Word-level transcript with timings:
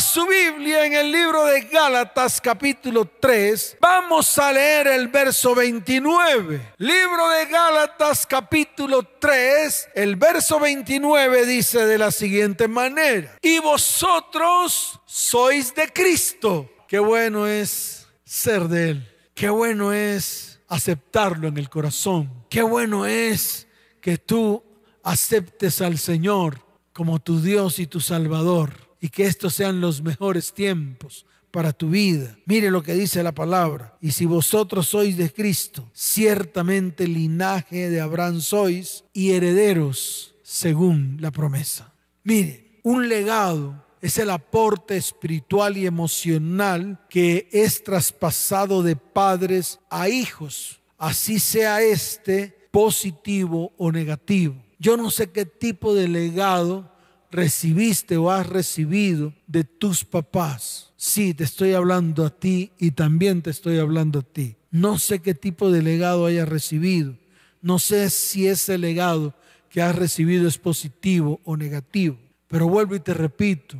Su 0.00 0.26
Biblia 0.26 0.86
en 0.86 0.92
el 0.92 1.10
libro 1.10 1.44
de 1.46 1.62
Gálatas 1.62 2.40
capítulo 2.40 3.04
3. 3.20 3.78
Vamos 3.80 4.38
a 4.38 4.52
leer 4.52 4.86
el 4.86 5.08
verso 5.08 5.56
29. 5.56 6.74
Libro 6.78 7.28
de 7.30 7.46
Gálatas 7.46 8.24
capítulo 8.24 9.02
3. 9.18 9.88
El 9.94 10.14
verso 10.14 10.60
29 10.60 11.46
dice 11.46 11.84
de 11.84 11.98
la 11.98 12.12
siguiente 12.12 12.68
manera. 12.68 13.38
Y 13.42 13.58
vosotros 13.58 15.00
sois 15.04 15.74
de 15.74 15.92
Cristo. 15.92 16.70
Qué 16.86 17.00
bueno 17.00 17.48
es 17.48 18.06
ser 18.24 18.68
de 18.68 18.90
Él. 18.90 19.16
Qué 19.34 19.48
bueno 19.48 19.92
es 19.92 20.60
aceptarlo 20.68 21.48
en 21.48 21.58
el 21.58 21.68
corazón. 21.68 22.44
Qué 22.48 22.62
bueno 22.62 23.04
es 23.04 23.66
que 24.00 24.16
tú 24.16 24.62
aceptes 25.02 25.80
al 25.80 25.98
Señor 25.98 26.64
como 26.92 27.18
tu 27.18 27.40
Dios 27.40 27.80
y 27.80 27.88
tu 27.88 27.98
Salvador 27.98 28.87
y 29.00 29.08
que 29.08 29.26
estos 29.26 29.54
sean 29.54 29.80
los 29.80 30.02
mejores 30.02 30.52
tiempos 30.52 31.24
para 31.50 31.72
tu 31.72 31.90
vida. 31.90 32.36
Mire 32.46 32.70
lo 32.70 32.82
que 32.82 32.94
dice 32.94 33.22
la 33.22 33.32
palabra. 33.32 33.96
Y 34.00 34.12
si 34.12 34.26
vosotros 34.26 34.88
sois 34.88 35.16
de 35.16 35.32
Cristo, 35.32 35.88
ciertamente 35.92 37.06
linaje 37.06 37.90
de 37.90 38.00
Abraham 38.00 38.40
sois 38.40 39.04
y 39.12 39.32
herederos 39.32 40.34
según 40.42 41.18
la 41.20 41.30
promesa. 41.30 41.92
Mire, 42.24 42.80
un 42.82 43.08
legado 43.08 43.84
es 44.00 44.18
el 44.18 44.30
aporte 44.30 44.96
espiritual 44.96 45.76
y 45.76 45.86
emocional 45.86 47.00
que 47.08 47.48
es 47.52 47.82
traspasado 47.82 48.82
de 48.82 48.96
padres 48.96 49.80
a 49.90 50.08
hijos, 50.08 50.80
así 50.96 51.38
sea 51.40 51.82
este 51.82 52.68
positivo 52.70 53.72
o 53.76 53.90
negativo. 53.90 54.54
Yo 54.78 54.96
no 54.96 55.10
sé 55.10 55.30
qué 55.30 55.44
tipo 55.44 55.94
de 55.94 56.06
legado 56.06 56.92
recibiste 57.30 58.16
o 58.16 58.30
has 58.30 58.46
recibido 58.46 59.34
de 59.46 59.64
tus 59.64 60.04
papás. 60.04 60.92
Sí, 60.96 61.34
te 61.34 61.44
estoy 61.44 61.74
hablando 61.74 62.24
a 62.24 62.30
ti 62.30 62.72
y 62.78 62.92
también 62.92 63.42
te 63.42 63.50
estoy 63.50 63.78
hablando 63.78 64.20
a 64.20 64.22
ti. 64.22 64.56
No 64.70 64.98
sé 64.98 65.20
qué 65.20 65.34
tipo 65.34 65.70
de 65.70 65.82
legado 65.82 66.26
hayas 66.26 66.48
recibido. 66.48 67.14
No 67.62 67.78
sé 67.78 68.10
si 68.10 68.46
ese 68.46 68.78
legado 68.78 69.34
que 69.70 69.82
has 69.82 69.94
recibido 69.94 70.48
es 70.48 70.58
positivo 70.58 71.40
o 71.44 71.56
negativo. 71.56 72.18
Pero 72.48 72.68
vuelvo 72.68 72.94
y 72.94 73.00
te 73.00 73.14
repito, 73.14 73.76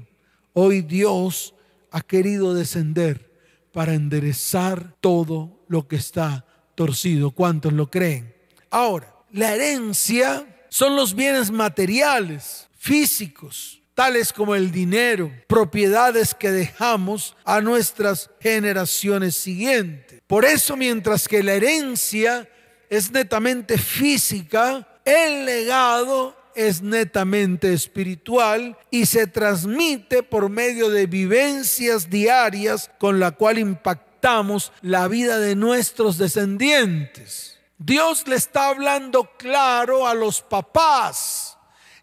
hoy 0.53 0.83
Dios 0.83 1.55
ha 1.91 2.01
querido 2.03 2.55
descender 2.55 3.33
para 3.73 3.95
enderezar 3.95 4.95
todo 5.01 5.65
lo 5.69 5.89
que 5.89 5.97
está 5.97 6.45
torcido. 6.75 7.31
¿Cuántos 7.31 7.73
lo 7.73 7.91
creen? 7.91 8.35
Ahora, 8.71 9.15
la 9.33 9.55
herencia 9.55 10.47
son 10.69 10.97
los 10.97 11.15
bienes 11.15 11.51
materiales, 11.51 12.68
físicos, 12.79 13.83
tales 13.95 14.33
como 14.33 14.55
el 14.55 14.71
dinero, 14.71 15.31
propiedades 15.49 16.33
que 16.33 16.51
dejamos 16.51 17.37
a 17.45 17.61
nuestras 17.61 18.31
generaciones 18.41 19.37
siguientes. 19.37 20.23
Por 20.27 20.45
eso, 20.45 20.77
mientras 20.77 21.27
que 21.27 21.43
la 21.43 21.55
herencia 21.55 22.49
es 22.89 23.11
netamente 23.11 23.77
física, 23.77 24.87
el 25.05 25.45
legado 25.45 26.37
es 26.55 26.83
netamente 26.83 27.73
espiritual 27.73 28.77
y 28.91 29.07
se 29.07 29.27
transmite 29.27 30.23
por 30.23 30.49
medio 30.49 30.91
de 30.91 31.07
vivencias 31.07 32.11
diarias 32.11 32.91
con 32.99 33.21
la 33.21 33.33
cual 33.33 33.59
impactamos 33.59 34.73
la 34.83 35.07
vida 35.09 35.39
de 35.39 35.55
nuestros 35.55 36.19
descendientes. 36.19 37.59
Dios 37.79 38.27
le 38.27 38.37
está 38.37 38.69
hablando 38.69 39.31
claro 39.39 40.07
a 40.07 40.15
los 40.15 40.43
papás 40.43 41.48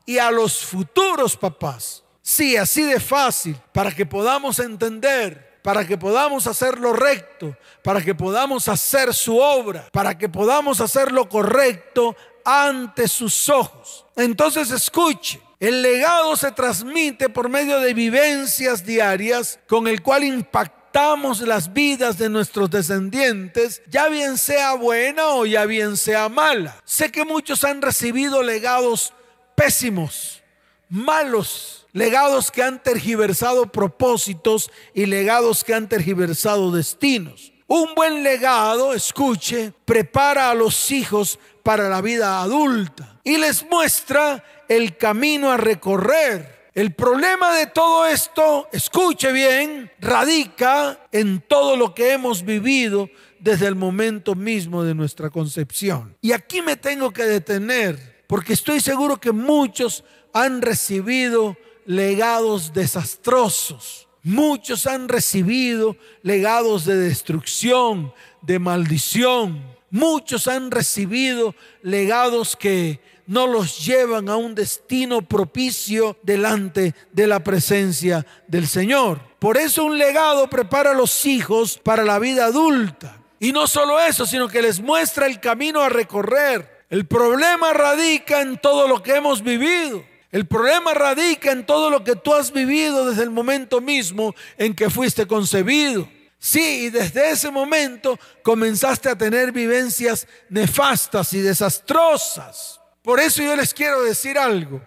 y 0.06 0.18
a 0.18 0.32
los 0.32 0.64
futuros 0.64 1.36
papás. 1.36 2.04
Sí, 2.22 2.58
así 2.58 2.84
de 2.84 3.00
fácil, 3.00 3.56
para 3.72 3.92
que 3.92 4.06
podamos 4.06 4.60
entender, 4.60 5.60
para 5.62 5.86
que 5.86 5.98
podamos 5.98 6.48
hacer 6.48 6.80
lo 6.80 6.94
recto, 6.94 7.56
para 7.84 8.02
que 8.02 8.16
podamos 8.16 8.68
hacer 8.68 9.14
su 9.14 9.38
obra, 9.38 9.88
para 9.92 10.18
que 10.18 10.30
podamos 10.30 10.82
hacer 10.82 11.12
lo 11.12 11.30
correcto 11.30 12.16
ante 12.44 13.08
sus 13.08 13.50
ojos. 13.50 14.06
Entonces 14.16 14.72
escuche, 14.72 15.40
el 15.60 15.82
legado 15.82 16.36
se 16.36 16.52
transmite 16.52 17.30
por 17.30 17.50
medio 17.50 17.80
de 17.80 17.94
vivencias 17.94 18.86
diarias 18.86 19.60
con 19.68 19.88
el 19.88 20.02
cual 20.02 20.24
impactamos 20.24 21.42
las 21.42 21.74
vidas 21.74 22.18
de 22.18 22.30
nuestros 22.30 22.70
descendientes, 22.70 23.82
ya 23.88 24.08
bien 24.08 24.38
sea 24.38 24.74
buena 24.74 25.28
o 25.30 25.46
ya 25.46 25.66
bien 25.66 25.98
sea 25.98 26.30
mala. 26.30 26.82
Sé 26.86 27.12
que 27.12 27.26
muchos 27.26 27.64
han 27.64 27.82
recibido 27.82 28.44
legados 28.44 29.14
pésimos, 29.56 30.44
malos, 30.90 31.88
legados 31.94 32.52
que 32.52 32.62
han 32.62 32.82
tergiversado 32.84 33.72
propósitos 33.72 34.72
y 34.94 35.06
legados 35.06 35.64
que 35.64 35.74
han 35.74 35.88
tergiversado 35.88 36.72
destinos. 36.72 37.54
Un 37.68 37.96
buen 37.96 38.24
legado, 38.24 38.94
escuche, 38.94 39.74
prepara 39.86 40.52
a 40.52 40.56
los 40.56 40.92
hijos 40.92 41.40
para 41.64 41.90
la 41.90 42.02
vida 42.02 42.42
adulta 42.42 43.20
y 43.24 43.38
les 43.38 43.66
muestra 43.70 44.44
el 44.68 44.98
camino 44.98 45.52
a 45.52 45.58
recorrer 45.58 46.56
el 46.76 46.94
problema 46.94 47.56
de 47.56 47.68
todo 47.68 48.06
esto, 48.06 48.68
escuche 48.74 49.32
bien, 49.32 49.90
radica 49.98 51.08
en 51.14 51.40
todo 51.40 51.78
lo 51.78 51.96
que 51.96 52.12
hemos 52.12 52.44
vivido 52.44 53.10
desde 53.40 53.68
el 53.68 53.76
momento 53.76 54.36
mismo 54.36 54.84
de 54.84 54.94
nuestra 54.94 55.30
concepción. 55.30 56.18
Y 56.20 56.34
aquí 56.34 56.62
me 56.62 56.76
tengo 56.76 57.12
que 57.12 57.24
detener, 57.24 58.15
porque 58.28 58.54
estoy 58.54 58.80
seguro 58.80 59.18
que 59.18 59.32
muchos 59.32 60.04
han 60.34 60.62
recibido 60.62 61.58
legados 61.86 62.74
desastrosos. 62.74 64.08
Muchos 64.24 64.88
han 64.88 65.08
recibido 65.08 65.98
legados 66.24 66.86
de 66.86 66.98
destrucción, 66.98 68.14
de 68.42 68.58
maldición. 68.58 69.64
Muchos 69.92 70.48
han 70.48 70.72
recibido 70.72 71.56
legados 71.84 72.56
que 72.56 73.00
no 73.28 73.48
los 73.48 73.86
llevan 73.86 74.30
a 74.30 74.36
un 74.36 74.56
destino 74.56 75.22
propicio 75.22 76.18
delante 76.24 76.94
de 77.12 77.28
la 77.28 77.44
presencia 77.44 78.26
del 78.48 78.68
Señor. 78.68 79.22
Por 79.40 79.58
eso 79.58 79.86
un 79.86 79.98
legado 79.98 80.50
prepara 80.50 80.92
a 80.92 80.96
los 80.96 81.26
hijos 81.26 81.80
para 81.84 82.04
la 82.04 82.20
vida 82.20 82.46
adulta. 82.46 83.22
Y 83.40 83.52
no 83.52 83.68
solo 83.68 84.00
eso, 84.00 84.26
sino 84.26 84.48
que 84.48 84.62
les 84.62 84.80
muestra 84.80 85.28
el 85.28 85.40
camino 85.40 85.82
a 85.82 85.90
recorrer. 85.90 86.75
El 86.90 87.06
problema 87.08 87.74
radica 87.74 88.42
en 88.42 88.58
todo 88.58 88.88
lo 88.88 89.02
que 89.02 89.16
hemos 89.16 89.42
vivido. 89.42 90.04
El 90.32 90.46
problema 90.46 90.94
radica 90.94 91.52
en 91.52 91.66
todo 91.66 91.90
lo 91.90 92.04
que 92.04 92.16
tú 92.16 92.34
has 92.34 92.52
vivido 92.52 93.10
desde 93.10 93.24
el 93.24 93.30
momento 93.30 93.82
mismo 93.82 94.36
en 94.58 94.76
que 94.76 94.90
fuiste 94.90 95.26
concebido. 95.26 96.08
Sí, 96.38 96.86
y 96.86 96.90
desde 96.90 97.32
ese 97.32 97.50
momento 97.50 98.20
comenzaste 98.44 99.10
a 99.10 99.18
tener 99.18 99.52
vivencias 99.52 100.28
nefastas 100.50 101.34
y 101.34 101.40
desastrosas. 101.40 102.80
Por 103.02 103.20
eso 103.20 103.42
yo 103.42 103.56
les 103.56 103.74
quiero 103.74 104.04
decir 104.04 104.38
algo. 104.38 104.82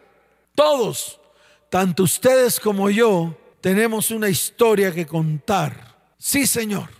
Todos, 0.54 1.18
tanto 1.70 2.02
ustedes 2.02 2.60
como 2.60 2.90
yo, 2.90 3.36
tenemos 3.60 4.10
una 4.10 4.28
historia 4.28 4.92
que 4.92 5.06
contar. 5.06 5.96
Sí, 6.18 6.46
Señor. 6.46 6.90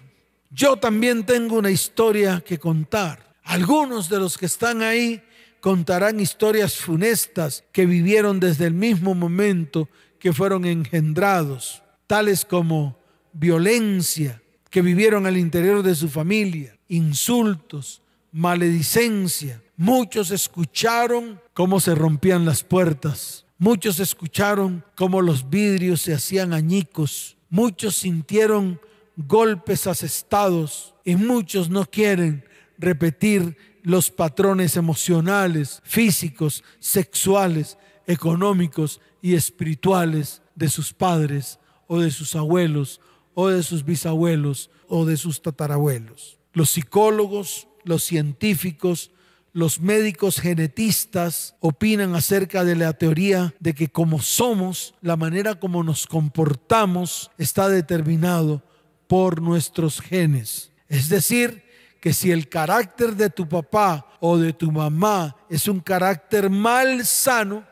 Yo 0.50 0.76
también 0.76 1.26
tengo 1.26 1.56
una 1.56 1.70
historia 1.70 2.42
que 2.44 2.58
contar. 2.58 3.27
Algunos 3.48 4.08
de 4.08 4.18
los 4.18 4.38
que 4.38 4.46
están 4.46 4.82
ahí 4.82 5.22
contarán 5.60 6.20
historias 6.20 6.76
funestas 6.76 7.64
que 7.72 7.86
vivieron 7.86 8.40
desde 8.40 8.66
el 8.66 8.74
mismo 8.74 9.14
momento 9.14 9.88
que 10.18 10.32
fueron 10.32 10.64
engendrados, 10.64 11.82
tales 12.06 12.44
como 12.44 12.98
violencia 13.32 14.42
que 14.70 14.82
vivieron 14.82 15.26
al 15.26 15.36
interior 15.36 15.82
de 15.82 15.94
su 15.94 16.08
familia, 16.08 16.76
insultos, 16.88 18.02
maledicencia, 18.32 19.62
Muchos 19.80 20.32
escucharon 20.32 21.40
cómo 21.54 21.78
se 21.78 21.94
rompían 21.94 22.44
las 22.44 22.64
puertas. 22.64 23.46
Muchos 23.58 24.00
escucharon 24.00 24.84
cómo 24.96 25.22
los 25.22 25.50
vidrios 25.50 26.00
se 26.00 26.12
hacían 26.12 26.52
añicos. 26.52 27.36
Muchos 27.48 27.94
sintieron 27.94 28.80
golpes 29.16 29.86
asestados 29.86 30.96
y 31.04 31.14
muchos 31.14 31.70
no 31.70 31.86
quieren 31.86 32.44
repetir 32.78 33.56
los 33.82 34.10
patrones 34.10 34.76
emocionales, 34.76 35.80
físicos, 35.84 36.64
sexuales, 36.78 37.78
económicos 38.06 39.00
y 39.22 39.34
espirituales 39.34 40.42
de 40.54 40.68
sus 40.68 40.92
padres 40.92 41.58
o 41.86 42.00
de 42.00 42.10
sus 42.10 42.34
abuelos 42.36 43.00
o 43.34 43.48
de 43.48 43.62
sus 43.62 43.84
bisabuelos 43.84 44.70
o 44.88 45.04
de 45.04 45.16
sus 45.16 45.42
tatarabuelos. 45.42 46.38
Los 46.52 46.70
psicólogos, 46.70 47.68
los 47.84 48.02
científicos, 48.02 49.12
los 49.52 49.80
médicos 49.80 50.40
genetistas 50.40 51.54
opinan 51.60 52.14
acerca 52.14 52.64
de 52.64 52.76
la 52.76 52.92
teoría 52.92 53.54
de 53.60 53.74
que 53.74 53.88
como 53.88 54.20
somos, 54.20 54.94
la 55.00 55.16
manera 55.16 55.56
como 55.56 55.82
nos 55.82 56.06
comportamos 56.06 57.30
está 57.38 57.68
determinado 57.68 58.62
por 59.06 59.40
nuestros 59.42 60.00
genes. 60.00 60.70
Es 60.88 61.08
decir, 61.08 61.64
que 62.00 62.12
si 62.12 62.30
el 62.30 62.48
carácter 62.48 63.14
de 63.16 63.30
tu 63.30 63.48
papá 63.48 64.06
o 64.20 64.38
de 64.38 64.52
tu 64.52 64.70
mamá 64.70 65.36
es 65.48 65.66
un 65.68 65.80
carácter 65.80 66.48
mal 66.50 67.04
sano, 67.04 67.64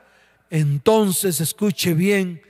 entonces 0.51 1.41
escuche 1.41 1.95
bien, 1.95 2.43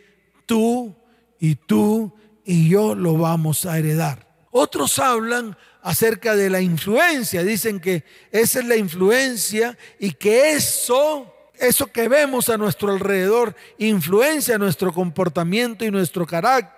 tú 0.47 0.95
y 1.39 1.55
tú 1.55 2.13
y 2.45 2.69
yo 2.69 2.95
lo 2.95 3.19
vamos 3.19 3.67
a 3.67 3.79
heredar. 3.79 4.27
Otros 4.51 4.99
hablan 4.99 5.57
acerca 5.83 6.35
de 6.35 6.49
la 6.49 6.61
influencia, 6.61 7.43
dicen 7.43 7.79
que 7.79 8.05
esa 8.31 8.61
es 8.61 8.67
la 8.67 8.77
influencia 8.77 9.77
y 9.99 10.13
que 10.13 10.53
eso, 10.53 11.33
eso 11.59 11.87
que 11.89 12.09
vemos 12.09 12.49
a 12.49 12.57
nuestro 12.57 12.91
alrededor, 12.91 13.55
influencia 13.79 14.57
nuestro 14.59 14.93
comportamiento 14.93 15.85
y 15.85 15.91
nuestro 15.91 16.27
carácter. 16.27 16.76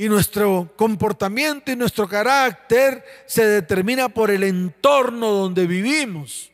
Y 0.00 0.08
nuestro 0.08 0.72
comportamiento 0.76 1.70
y 1.70 1.76
nuestro 1.76 2.08
carácter 2.08 3.04
se 3.26 3.44
determina 3.44 4.08
por 4.08 4.30
el 4.30 4.44
entorno 4.44 5.28
donde 5.28 5.66
vivimos. 5.66 6.50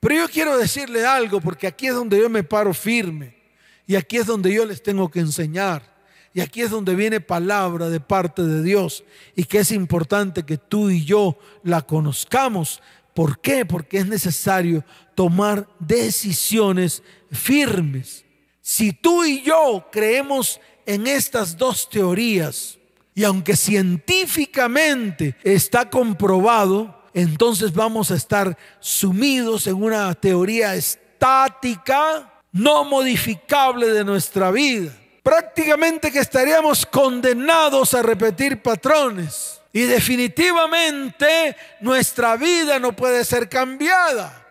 Pero 0.00 0.14
yo 0.14 0.28
quiero 0.30 0.56
decirle 0.56 1.04
algo 1.04 1.42
porque 1.42 1.66
aquí 1.66 1.88
es 1.88 1.94
donde 1.94 2.18
yo 2.18 2.30
me 2.30 2.42
paro 2.42 2.72
firme 2.72 3.36
y 3.86 3.96
aquí 3.96 4.16
es 4.16 4.24
donde 4.24 4.50
yo 4.50 4.64
les 4.64 4.82
tengo 4.82 5.10
que 5.10 5.20
enseñar. 5.20 5.82
Y 6.32 6.40
aquí 6.40 6.62
es 6.62 6.70
donde 6.70 6.94
viene 6.94 7.20
palabra 7.20 7.90
de 7.90 8.00
parte 8.00 8.40
de 8.40 8.62
Dios 8.62 9.04
y 9.36 9.44
que 9.44 9.58
es 9.58 9.70
importante 9.70 10.44
que 10.44 10.56
tú 10.56 10.88
y 10.88 11.04
yo 11.04 11.38
la 11.64 11.82
conozcamos. 11.82 12.80
¿Por 13.12 13.40
qué? 13.40 13.66
Porque 13.66 13.98
es 13.98 14.06
necesario 14.06 14.82
tomar 15.14 15.68
decisiones 15.80 17.02
firmes. 17.30 18.24
Si 18.62 18.94
tú 18.94 19.22
y 19.22 19.42
yo 19.42 19.88
creemos 19.92 20.58
en 20.86 21.06
estas 21.06 21.56
dos 21.56 21.88
teorías, 21.88 22.78
y 23.14 23.24
aunque 23.24 23.56
científicamente 23.56 25.36
está 25.44 25.88
comprobado, 25.88 27.02
entonces 27.14 27.72
vamos 27.72 28.10
a 28.10 28.16
estar 28.16 28.58
sumidos 28.80 29.66
en 29.66 29.82
una 29.82 30.12
teoría 30.14 30.74
estática, 30.74 32.32
no 32.52 32.84
modificable 32.84 33.88
de 33.88 34.04
nuestra 34.04 34.50
vida 34.50 34.92
prácticamente 35.24 36.12
que 36.12 36.20
estaríamos 36.20 36.86
condenados 36.86 37.94
a 37.94 38.02
repetir 38.02 38.62
patrones. 38.62 39.60
Y 39.72 39.80
definitivamente 39.80 41.56
nuestra 41.80 42.36
vida 42.36 42.78
no 42.78 42.94
puede 42.94 43.24
ser 43.24 43.48
cambiada. 43.48 44.43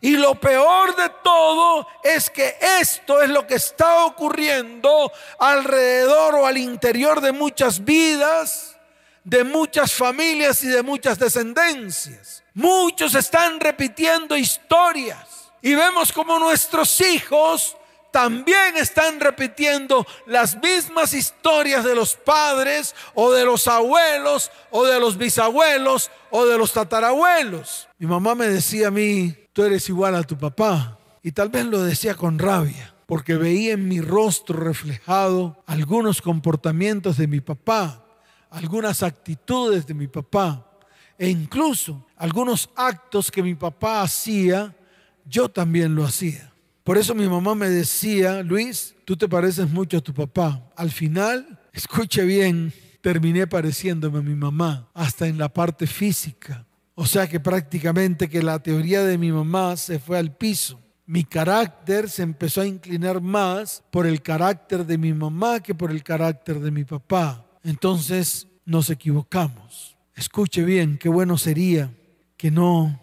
Y 0.00 0.16
lo 0.16 0.34
peor 0.34 0.94
de 0.96 1.10
todo 1.22 1.86
es 2.02 2.30
que 2.30 2.56
esto 2.80 3.22
es 3.22 3.30
lo 3.30 3.46
que 3.46 3.54
está 3.54 4.04
ocurriendo 4.04 5.10
alrededor 5.38 6.34
o 6.36 6.46
al 6.46 6.58
interior 6.58 7.20
de 7.20 7.32
muchas 7.32 7.84
vidas, 7.84 8.76
de 9.24 9.44
muchas 9.44 9.92
familias 9.92 10.62
y 10.62 10.68
de 10.68 10.82
muchas 10.82 11.18
descendencias. 11.18 12.44
Muchos 12.54 13.14
están 13.14 13.60
repitiendo 13.60 14.36
historias 14.36 15.50
y 15.62 15.74
vemos 15.74 16.12
como 16.12 16.38
nuestros 16.38 17.00
hijos 17.00 17.76
también 18.16 18.78
están 18.78 19.20
repitiendo 19.20 20.06
las 20.24 20.56
mismas 20.62 21.12
historias 21.12 21.84
de 21.84 21.94
los 21.94 22.14
padres 22.14 22.94
o 23.12 23.30
de 23.30 23.44
los 23.44 23.68
abuelos 23.68 24.50
o 24.70 24.86
de 24.86 24.98
los 24.98 25.18
bisabuelos 25.18 26.10
o 26.30 26.46
de 26.46 26.56
los 26.56 26.72
tatarabuelos. 26.72 27.88
Mi 27.98 28.06
mamá 28.06 28.34
me 28.34 28.48
decía 28.48 28.88
a 28.88 28.90
mí, 28.90 29.36
tú 29.56 29.64
eres 29.64 29.88
igual 29.88 30.14
a 30.14 30.22
tu 30.22 30.36
papá. 30.36 30.98
Y 31.22 31.32
tal 31.32 31.48
vez 31.48 31.64
lo 31.64 31.82
decía 31.82 32.14
con 32.14 32.38
rabia, 32.38 32.94
porque 33.06 33.36
veía 33.36 33.72
en 33.72 33.88
mi 33.88 34.02
rostro 34.02 34.60
reflejado 34.60 35.62
algunos 35.64 36.20
comportamientos 36.20 37.16
de 37.16 37.26
mi 37.26 37.40
papá, 37.40 38.04
algunas 38.50 39.02
actitudes 39.02 39.86
de 39.86 39.94
mi 39.94 40.08
papá 40.08 40.70
e 41.18 41.30
incluso 41.30 42.04
algunos 42.16 42.68
actos 42.76 43.30
que 43.30 43.42
mi 43.42 43.54
papá 43.54 44.02
hacía, 44.02 44.76
yo 45.24 45.48
también 45.48 45.94
lo 45.94 46.04
hacía. 46.04 46.52
Por 46.84 46.98
eso 46.98 47.14
mi 47.14 47.26
mamá 47.26 47.54
me 47.54 47.70
decía, 47.70 48.42
Luis, 48.42 48.94
tú 49.06 49.16
te 49.16 49.26
pareces 49.26 49.70
mucho 49.70 49.96
a 49.96 50.02
tu 50.02 50.12
papá. 50.12 50.70
Al 50.76 50.90
final, 50.90 51.58
escuche 51.72 52.26
bien, 52.26 52.74
terminé 53.00 53.46
pareciéndome 53.46 54.18
a 54.18 54.22
mi 54.22 54.34
mamá, 54.34 54.90
hasta 54.92 55.26
en 55.26 55.38
la 55.38 55.48
parte 55.48 55.86
física. 55.86 56.65
O 56.98 57.04
sea 57.04 57.28
que 57.28 57.38
prácticamente 57.38 58.28
que 58.28 58.42
la 58.42 58.58
teoría 58.58 59.04
de 59.04 59.18
mi 59.18 59.30
mamá 59.30 59.76
se 59.76 59.98
fue 59.98 60.18
al 60.18 60.34
piso. 60.34 60.80
Mi 61.04 61.24
carácter 61.24 62.08
se 62.08 62.22
empezó 62.22 62.62
a 62.62 62.66
inclinar 62.66 63.20
más 63.20 63.84
por 63.90 64.06
el 64.06 64.22
carácter 64.22 64.86
de 64.86 64.96
mi 64.96 65.12
mamá 65.12 65.60
que 65.60 65.74
por 65.74 65.90
el 65.90 66.02
carácter 66.02 66.58
de 66.58 66.70
mi 66.70 66.84
papá. 66.84 67.46
Entonces 67.62 68.48
nos 68.64 68.88
equivocamos. 68.88 69.98
Escuche 70.14 70.64
bien, 70.64 70.96
qué 70.96 71.10
bueno 71.10 71.36
sería 71.36 71.94
que 72.38 72.50
no 72.50 72.98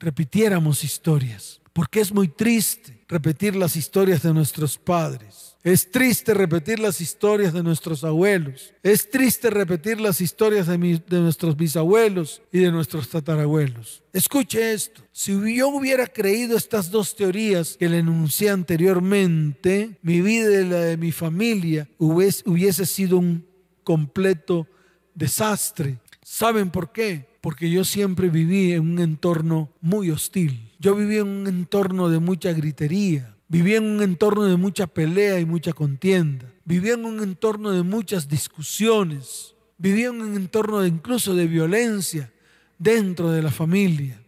repitiéramos 0.00 0.82
historias, 0.82 1.62
porque 1.72 2.00
es 2.00 2.12
muy 2.12 2.26
triste 2.26 3.04
repetir 3.08 3.54
las 3.54 3.76
historias 3.76 4.22
de 4.22 4.34
nuestros 4.34 4.76
padres. 4.76 5.55
Es 5.66 5.90
triste 5.90 6.32
repetir 6.32 6.78
las 6.78 7.00
historias 7.00 7.52
de 7.52 7.60
nuestros 7.60 8.04
abuelos. 8.04 8.72
Es 8.84 9.10
triste 9.10 9.50
repetir 9.50 10.00
las 10.00 10.20
historias 10.20 10.68
de, 10.68 10.78
nuestros 10.78 11.56
bisabuelos 11.56 12.40
y 12.52 12.60
de 12.60 12.70
nuestros 12.70 13.08
tatarabuelos. 13.08 14.04
Escuche 14.12 14.72
esto. 14.72 15.02
Si 15.10 15.32
yo 15.56 15.66
hubiera 15.70 16.06
creído 16.06 16.56
estas 16.56 16.92
dos 16.92 17.16
teorías 17.16 17.76
que 17.76 17.88
le 17.88 17.98
enuncié 17.98 18.50
anteriormente, 18.50 19.98
mi 20.02 20.20
vida 20.20 20.60
y 20.60 20.66
la 20.66 20.82
de 20.82 20.96
mi 20.96 21.10
familia 21.10 21.88
hubiese 21.98 22.86
sido 22.86 23.18
un 23.18 23.44
completo 23.82 24.68
desastre. 25.16 25.98
¿Saben 26.22 26.70
por 26.70 26.92
qué? 26.92 27.28
Porque 27.40 27.68
yo 27.68 27.82
siempre 27.82 28.28
viví 28.28 28.70
en 28.70 28.82
un 28.82 29.00
entorno 29.00 29.72
muy 29.80 30.12
hostil 30.12 30.66
yo 30.78 30.94
vivía 30.94 31.20
en 31.20 31.28
un 31.28 31.46
entorno 31.46 32.08
de 32.08 32.18
mucha 32.18 32.52
gritería, 32.52 33.34
vivía 33.48 33.78
en 33.78 33.84
un 33.84 34.02
entorno 34.02 34.44
de 34.44 34.56
mucha 34.56 34.86
pelea 34.86 35.38
y 35.40 35.44
mucha 35.44 35.72
contienda, 35.72 36.52
vivía 36.64 36.94
en 36.94 37.04
un 37.04 37.22
entorno 37.22 37.70
de 37.70 37.82
muchas 37.82 38.28
discusiones, 38.28 39.54
vivía 39.78 40.08
en 40.08 40.20
un 40.20 40.36
entorno 40.36 40.80
de 40.80 40.88
incluso 40.88 41.34
de 41.34 41.46
violencia 41.46 42.32
dentro 42.78 43.30
de 43.30 43.42
la 43.42 43.50
familia. 43.50 44.22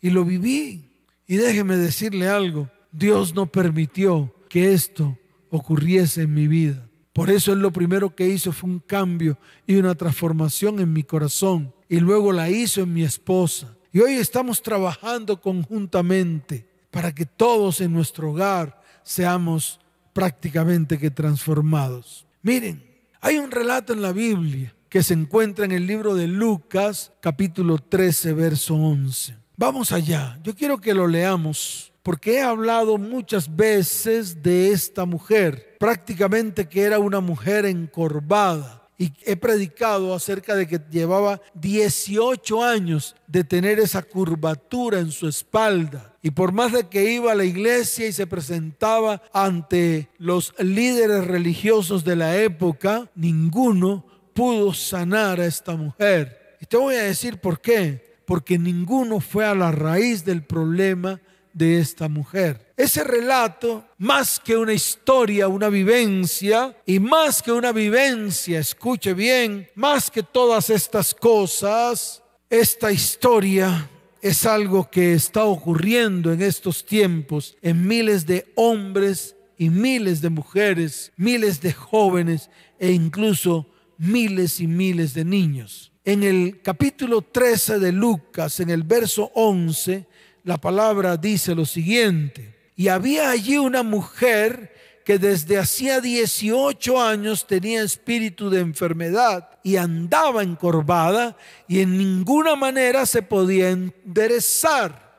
Y 0.00 0.10
lo 0.10 0.24
viví. 0.24 0.90
Y 1.26 1.36
déjeme 1.36 1.76
decirle 1.76 2.28
algo, 2.28 2.70
Dios 2.90 3.34
no 3.34 3.46
permitió 3.46 4.34
que 4.48 4.72
esto 4.72 5.16
ocurriese 5.50 6.22
en 6.22 6.34
mi 6.34 6.48
vida. 6.48 6.88
Por 7.12 7.30
eso 7.30 7.52
Él 7.52 7.60
lo 7.60 7.72
primero 7.72 8.14
que 8.14 8.28
hizo 8.28 8.52
fue 8.52 8.70
un 8.70 8.78
cambio 8.78 9.38
y 9.66 9.76
una 9.76 9.94
transformación 9.94 10.80
en 10.80 10.92
mi 10.92 11.02
corazón. 11.02 11.72
Y 11.88 12.00
luego 12.00 12.32
la 12.32 12.48
hizo 12.50 12.82
en 12.82 12.92
mi 12.92 13.02
esposa. 13.02 13.76
Y 13.92 14.00
hoy 14.00 14.14
estamos 14.14 14.62
trabajando 14.62 15.40
conjuntamente 15.40 16.69
para 16.90 17.14
que 17.14 17.26
todos 17.26 17.80
en 17.80 17.92
nuestro 17.92 18.30
hogar 18.30 18.80
seamos 19.02 19.80
prácticamente 20.12 20.98
que 20.98 21.10
transformados. 21.10 22.26
Miren, 22.42 22.84
hay 23.20 23.38
un 23.38 23.50
relato 23.50 23.92
en 23.92 24.02
la 24.02 24.12
Biblia 24.12 24.74
que 24.88 25.02
se 25.02 25.14
encuentra 25.14 25.64
en 25.64 25.72
el 25.72 25.86
libro 25.86 26.14
de 26.14 26.26
Lucas, 26.26 27.12
capítulo 27.20 27.78
13, 27.78 28.32
verso 28.32 28.74
11. 28.74 29.36
Vamos 29.56 29.92
allá, 29.92 30.38
yo 30.42 30.54
quiero 30.54 30.80
que 30.80 30.94
lo 30.94 31.06
leamos 31.06 31.92
porque 32.02 32.36
he 32.36 32.42
hablado 32.42 32.98
muchas 32.98 33.54
veces 33.54 34.42
de 34.42 34.72
esta 34.72 35.04
mujer, 35.04 35.76
prácticamente 35.78 36.68
que 36.68 36.82
era 36.82 36.98
una 36.98 37.20
mujer 37.20 37.66
encorvada 37.66 38.88
y 38.98 39.12
he 39.24 39.36
predicado 39.36 40.14
acerca 40.14 40.54
de 40.54 40.66
que 40.66 40.80
llevaba 40.90 41.40
18 41.54 42.62
años 42.62 43.16
de 43.26 43.44
tener 43.44 43.78
esa 43.78 44.02
curvatura 44.02 44.98
en 44.98 45.10
su 45.10 45.28
espalda. 45.28 46.09
Y 46.22 46.32
por 46.32 46.52
más 46.52 46.72
de 46.72 46.88
que 46.88 47.12
iba 47.12 47.32
a 47.32 47.34
la 47.34 47.44
iglesia 47.44 48.06
y 48.06 48.12
se 48.12 48.26
presentaba 48.26 49.22
ante 49.32 50.10
los 50.18 50.54
líderes 50.58 51.26
religiosos 51.26 52.04
de 52.04 52.16
la 52.16 52.36
época, 52.36 53.10
ninguno 53.14 54.04
pudo 54.34 54.74
sanar 54.74 55.40
a 55.40 55.46
esta 55.46 55.76
mujer. 55.76 56.56
Y 56.60 56.66
te 56.66 56.76
voy 56.76 56.94
a 56.96 57.04
decir 57.04 57.38
por 57.38 57.60
qué. 57.60 58.18
Porque 58.26 58.58
ninguno 58.58 59.18
fue 59.20 59.46
a 59.46 59.54
la 59.54 59.72
raíz 59.72 60.24
del 60.24 60.44
problema 60.44 61.20
de 61.52 61.80
esta 61.80 62.08
mujer. 62.08 62.72
Ese 62.76 63.02
relato, 63.02 63.84
más 63.98 64.38
que 64.38 64.56
una 64.56 64.72
historia, 64.72 65.48
una 65.48 65.68
vivencia, 65.68 66.76
y 66.86 67.00
más 67.00 67.42
que 67.42 67.50
una 67.50 67.72
vivencia, 67.72 68.60
escuche 68.60 69.14
bien, 69.14 69.68
más 69.74 70.10
que 70.10 70.22
todas 70.22 70.70
estas 70.70 71.12
cosas, 71.12 72.22
esta 72.48 72.92
historia 72.92 73.88
es 74.22 74.44
algo 74.44 74.90
que 74.90 75.14
está 75.14 75.44
ocurriendo 75.44 76.32
en 76.32 76.42
estos 76.42 76.84
tiempos 76.84 77.56
en 77.62 77.86
miles 77.86 78.26
de 78.26 78.52
hombres 78.54 79.36
y 79.56 79.70
miles 79.70 80.20
de 80.20 80.30
mujeres, 80.30 81.12
miles 81.16 81.60
de 81.60 81.72
jóvenes 81.72 82.50
e 82.78 82.92
incluso 82.92 83.66
miles 83.98 84.60
y 84.60 84.66
miles 84.66 85.14
de 85.14 85.24
niños. 85.24 85.92
En 86.04 86.22
el 86.22 86.60
capítulo 86.62 87.22
13 87.22 87.78
de 87.78 87.92
Lucas, 87.92 88.60
en 88.60 88.70
el 88.70 88.82
verso 88.82 89.30
11, 89.34 90.06
la 90.44 90.58
palabra 90.58 91.16
dice 91.16 91.54
lo 91.54 91.66
siguiente, 91.66 92.56
y 92.76 92.88
había 92.88 93.30
allí 93.30 93.58
una 93.58 93.82
mujer 93.82 94.72
que 95.10 95.18
desde 95.18 95.58
hacía 95.58 96.00
18 96.00 97.02
años 97.02 97.44
tenía 97.44 97.82
espíritu 97.82 98.48
de 98.48 98.60
enfermedad 98.60 99.58
y 99.64 99.74
andaba 99.74 100.44
encorvada 100.44 101.36
y 101.66 101.80
en 101.80 101.98
ninguna 101.98 102.54
manera 102.54 103.04
se 103.06 103.20
podía 103.20 103.70
enderezar. 103.70 105.10